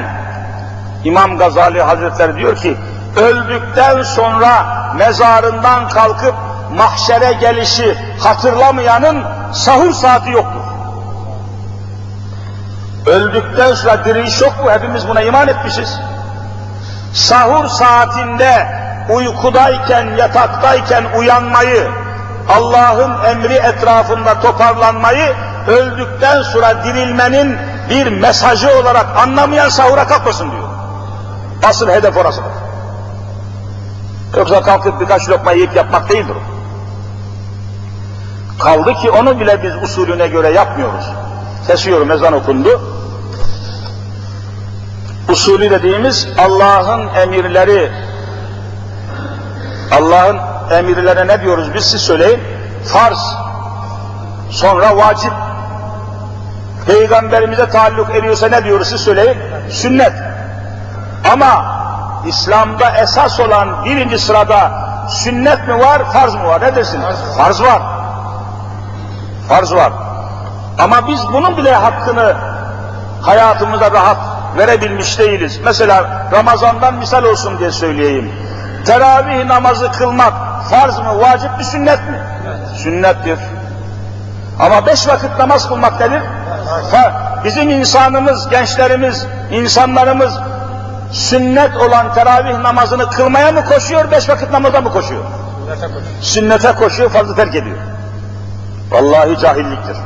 İmam 1.03 1.37
Gazali 1.37 1.81
Hazretleri 1.81 2.35
diyor 2.35 2.55
ki 2.55 2.77
öldükten 3.17 4.03
sonra 4.03 4.65
mezarından 4.95 5.89
kalkıp 5.89 6.35
mahşere 6.77 7.33
gelişi 7.33 7.97
hatırlamayanın 8.19 9.23
sahur 9.53 9.93
saati 9.93 10.31
yoktur. 10.31 10.61
Öldükten 13.05 13.73
sonra 13.73 14.05
diriliş 14.05 14.41
yok 14.41 14.63
mu? 14.63 14.71
Hepimiz 14.71 15.07
buna 15.07 15.21
iman 15.21 15.47
etmişiz. 15.47 15.99
Sahur 17.13 17.67
saatinde 17.67 18.67
uykudayken, 19.09 20.07
yataktayken 20.17 21.03
uyanmayı, 21.17 21.87
Allah'ın 22.49 23.25
emri 23.25 23.53
etrafında 23.53 24.39
toparlanmayı, 24.39 25.35
öldükten 25.67 26.41
sonra 26.41 26.83
dirilmenin 26.83 27.57
bir 27.89 28.07
mesajı 28.07 28.79
olarak 28.79 29.17
anlamayan 29.17 29.69
sahura 29.69 30.07
kalkmasın 30.07 30.51
diyor. 30.51 30.69
Asıl 31.63 31.89
hedef 31.89 32.17
orasıdır. 32.17 32.51
Yoksa 34.37 34.61
kalkıp 34.61 35.01
birkaç 35.01 35.29
lokma 35.29 35.51
yiyip 35.51 35.75
yapmak 35.75 36.09
değildir 36.09 36.35
o. 36.35 36.57
Kaldı 38.63 38.93
ki 38.93 39.11
onu 39.11 39.39
bile 39.39 39.63
biz 39.63 39.83
usulüne 39.83 40.27
göre 40.27 40.49
yapmıyoruz. 40.49 41.05
Kesiyorum 41.67 42.11
ezan 42.11 42.33
okundu. 42.33 42.81
Usulü 45.29 45.69
dediğimiz 45.69 46.27
Allah'ın 46.37 47.07
emirleri, 47.15 47.91
Allah'ın 49.91 50.37
emirlerine 50.71 51.27
ne 51.27 51.41
diyoruz 51.41 51.73
biz 51.73 51.85
siz 51.85 52.01
söyleyin? 52.01 52.39
Farz, 52.85 53.35
sonra 54.51 54.97
vacip. 54.97 55.46
Peygamberimize 56.87 57.69
taalluk 57.69 58.15
ediyorsa 58.15 58.47
ne 58.47 58.63
diyoruz 58.63 58.87
siz 58.87 59.01
söyleyin? 59.01 59.37
Sünnet. 59.69 60.13
Ama 61.33 61.77
İslam'da 62.25 62.89
esas 62.97 63.39
olan 63.39 63.85
birinci 63.85 64.19
sırada 64.19 64.71
sünnet 65.09 65.67
mi 65.67 65.79
var, 65.79 66.11
farz 66.13 66.35
mı 66.35 66.43
var? 66.43 66.61
Ne 66.61 66.75
dersin? 66.75 67.01
Farz 67.37 67.61
var. 67.61 67.81
Farz 69.49 69.73
var. 69.73 69.91
Ama 70.79 71.07
biz 71.07 71.19
bunun 71.33 71.57
bile 71.57 71.73
hakkını 71.73 72.35
hayatımıza 73.21 73.91
rahat 73.91 74.17
verebilmiş 74.57 75.19
değiliz. 75.19 75.59
Mesela 75.65 76.27
Ramazan'dan 76.31 76.93
misal 76.93 77.23
olsun 77.23 77.59
diye 77.59 77.71
söyleyeyim. 77.71 78.31
Teravih 78.85 79.45
namazı 79.45 79.91
kılmak 79.91 80.33
farz 80.69 80.99
mı, 80.99 81.21
vacip 81.21 81.57
mi, 81.57 81.63
sünnet 81.63 81.99
mi? 81.99 82.21
Sünnettir. 82.77 83.39
Ama 84.59 84.85
beş 84.85 85.07
vakit 85.07 85.39
namaz 85.39 85.67
kılmak 85.67 85.99
nedir? 85.99 86.21
Ha, 86.67 87.13
bizim 87.43 87.69
insanımız, 87.69 88.49
gençlerimiz, 88.49 89.25
insanlarımız 89.51 90.33
sünnet 91.11 91.75
olan 91.77 92.13
teravih 92.13 92.57
namazını 92.57 93.09
kılmaya 93.09 93.51
mı 93.51 93.65
koşuyor, 93.65 94.11
beş 94.11 94.29
vakit 94.29 94.51
namaza 94.51 94.81
mı 94.81 94.91
koşuyor? 94.91 95.23
Sünnete 95.65 95.87
koşuyor. 95.87 96.03
Sünnete 96.21 96.71
koşuyor, 96.71 97.09
fazla 97.09 97.35
terk 97.35 97.55
ediyor. 97.55 97.77
Vallahi 98.91 99.39
cahilliktir. 99.39 99.97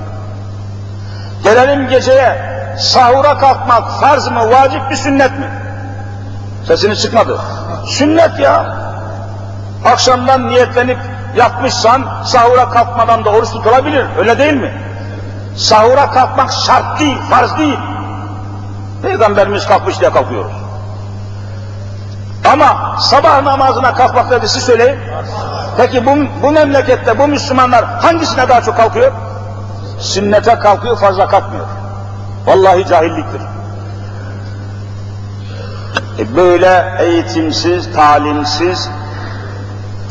Gelelim 1.44 1.88
geceye, 1.88 2.36
sahura 2.80 3.38
kalkmak 3.38 3.92
farz 4.00 4.28
mı, 4.32 4.52
vacip 4.52 4.90
mi, 4.90 4.98
sünnet 4.98 5.40
mi? 5.40 5.50
Sesini 6.68 6.98
çıkmadı. 6.98 7.40
Sünnet 7.86 8.40
ya. 8.40 8.76
Akşamdan 9.86 10.50
niyetlenip 10.50 10.98
yatmışsan 11.36 12.24
sahura 12.26 12.70
kalkmadan 12.70 13.26
da 13.26 13.30
oruç 13.30 13.50
tutulabilir. 13.50 14.06
Öyle 14.18 14.40
değil 14.40 14.54
mi? 14.54 14.74
Sahura 15.56 16.12
kalkmak 16.12 16.52
şart 16.52 17.00
değil, 17.00 17.18
farz 17.30 17.58
değil. 17.58 17.80
Peygamberimiz 19.02 19.68
kalkmış 19.68 20.00
diye 20.00 20.12
kalkıyoruz. 20.12 20.52
Ama 22.52 22.98
sabah 23.00 23.44
namazına 23.44 23.94
kalkmak 23.94 24.32
neredeyse 24.32 24.60
söyleyin. 24.60 25.00
Peki 25.78 26.06
bu, 26.06 26.12
bu 26.44 26.52
memlekette 26.52 27.20
bu 27.20 27.28
Müslümanlar 27.28 27.86
hangisine 27.86 28.50
daha 28.50 28.62
çok 28.62 28.78
kalkıyor? 28.78 29.12
Sünnete 30.00 30.56
kalkıyor, 30.56 30.98
fazla 30.98 31.28
kalkmıyor. 31.28 31.66
Vallahi 32.46 32.88
cahilliktir. 32.88 33.42
E 36.20 36.36
böyle 36.36 36.98
eğitimsiz, 37.00 37.94
talimsiz, 37.94 38.90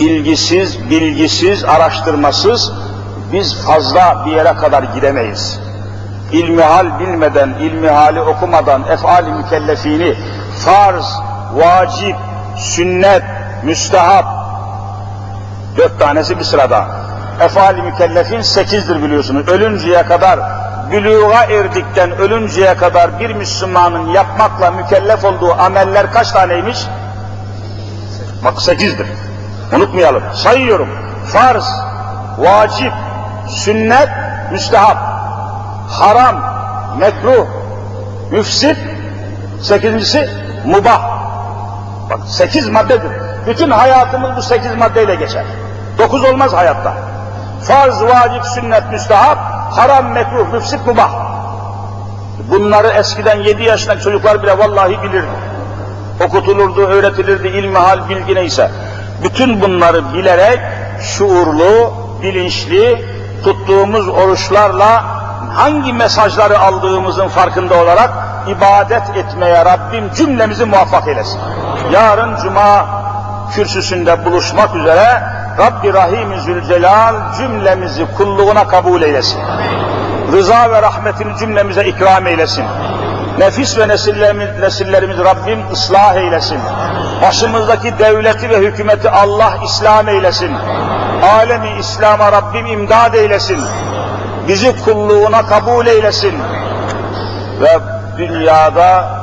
ilgisiz, 0.00 0.90
bilgisiz, 0.90 1.64
araştırmasız 1.64 2.72
biz 3.32 3.62
fazla 3.62 4.22
bir 4.26 4.32
yere 4.32 4.54
kadar 4.54 4.82
gidemeyiz. 4.82 5.60
İlmihal 6.32 7.00
bilmeden, 7.00 7.48
ilmihali 7.48 8.20
okumadan 8.20 8.82
efali 8.88 9.32
mükellefini 9.32 10.14
farz, 10.64 11.20
vacip, 11.54 12.16
sünnet, 12.56 13.22
müstehap 13.62 14.24
dört 15.76 16.00
tanesi 16.00 16.38
bir 16.38 16.44
sırada. 16.44 16.86
Efali 17.40 17.82
mükellefin 17.82 18.40
sekizdir 18.40 19.02
biliyorsunuz. 19.02 19.48
Ölünceye 19.48 20.02
kadar 20.02 20.40
büluğa 20.90 21.44
erdikten 21.44 22.10
ölünceye 22.18 22.76
kadar 22.76 23.20
bir 23.20 23.34
Müslümanın 23.34 24.08
yapmakla 24.08 24.70
mükellef 24.70 25.24
olduğu 25.24 25.52
ameller 25.52 26.12
kaç 26.12 26.30
taneymiş? 26.30 26.78
Bak 28.44 28.62
sekizdir. 28.62 29.06
Unutmayalım. 29.76 30.22
Sayıyorum. 30.34 30.88
Farz, 31.32 31.64
vacip, 32.38 32.92
sünnet, 33.48 34.08
müstehap, 34.52 34.96
haram, 35.90 36.36
mekruh, 36.98 37.46
müfsit, 38.30 38.76
sekizincisi 39.62 40.30
mubah. 40.64 41.00
Bak 42.10 42.18
sekiz 42.26 42.68
maddedir. 42.68 43.10
Bütün 43.46 43.70
hayatımız 43.70 44.36
bu 44.36 44.42
sekiz 44.42 44.74
maddeyle 44.74 45.14
geçer. 45.14 45.44
Dokuz 45.98 46.24
olmaz 46.24 46.52
hayatta. 46.52 46.94
Farz, 47.62 48.02
vacip, 48.02 48.44
sünnet, 48.44 48.82
müstehap, 48.92 49.38
haram, 49.76 50.12
mekruh, 50.12 50.52
müfsit, 50.52 50.86
mubah. 50.86 51.10
Bunları 52.50 52.88
eskiden 52.88 53.36
yedi 53.36 53.62
yaşındaki 53.62 54.02
çocuklar 54.02 54.42
bile 54.42 54.58
vallahi 54.58 55.02
bilirdi. 55.02 55.26
okutulurdu, 56.26 56.80
öğretilirdi, 56.80 57.48
ilmihal, 57.48 58.08
bilgi 58.08 58.34
neyse. 58.34 58.70
Bütün 59.24 59.60
bunları 59.60 60.14
bilerek 60.14 60.60
şuurlu, 61.00 61.94
bilinçli, 62.22 63.04
tuttuğumuz 63.44 64.08
oruçlarla 64.08 65.04
hangi 65.54 65.92
mesajları 65.92 66.58
aldığımızın 66.58 67.28
farkında 67.28 67.74
olarak 67.74 68.10
ibadet 68.46 69.16
etmeye 69.16 69.64
Rabbim 69.64 70.10
cümlemizi 70.14 70.64
muvaffak 70.64 71.08
eylesin. 71.08 71.40
Yarın 71.92 72.36
Cuma 72.36 72.86
kürsüsünde 73.54 74.24
buluşmak 74.24 74.76
üzere 74.76 75.22
Rabbi 75.58 75.92
Rahim-i 75.92 76.40
Zülcelal 76.40 77.14
cümlemizi 77.38 78.06
kulluğuna 78.16 78.68
kabul 78.68 79.02
eylesin. 79.02 79.40
Rıza 80.32 80.70
ve 80.70 80.82
rahmetini 80.82 81.36
cümlemize 81.38 81.84
ikram 81.84 82.26
eylesin. 82.26 82.64
Nefis 83.38 83.78
ve 83.78 83.88
nesillerimiz, 83.88 84.48
nesillerimiz 84.60 85.18
Rabbim 85.18 85.58
ıslah 85.72 86.14
eylesin. 86.14 86.58
Başımızdaki 87.22 87.98
devleti 87.98 88.50
ve 88.50 88.58
hükümeti 88.58 89.10
Allah 89.10 89.52
İslam 89.64 90.08
eylesin. 90.08 90.50
Alemi 91.34 91.68
İslam'a 91.78 92.32
Rabbim 92.32 92.66
imdad 92.66 93.14
eylesin. 93.14 93.60
Bizi 94.48 94.84
kulluğuna 94.84 95.46
kabul 95.46 95.86
eylesin. 95.86 96.34
Ve 97.60 97.78
dünyada 98.18 99.20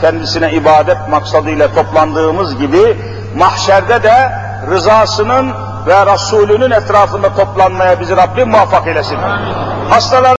kendisine 0.00 0.52
ibadet 0.52 1.08
maksadıyla 1.08 1.74
toplandığımız 1.74 2.58
gibi 2.58 2.96
mahşerde 3.36 4.02
de 4.02 4.32
rızasının 4.70 5.54
ve 5.86 6.06
Resulünün 6.06 6.70
etrafında 6.70 7.34
toplanmaya 7.34 8.00
bizi 8.00 8.16
Rabbim 8.16 8.48
muvaffak 8.48 8.86
eylesin. 8.86 9.18
Hastalar 9.90 10.36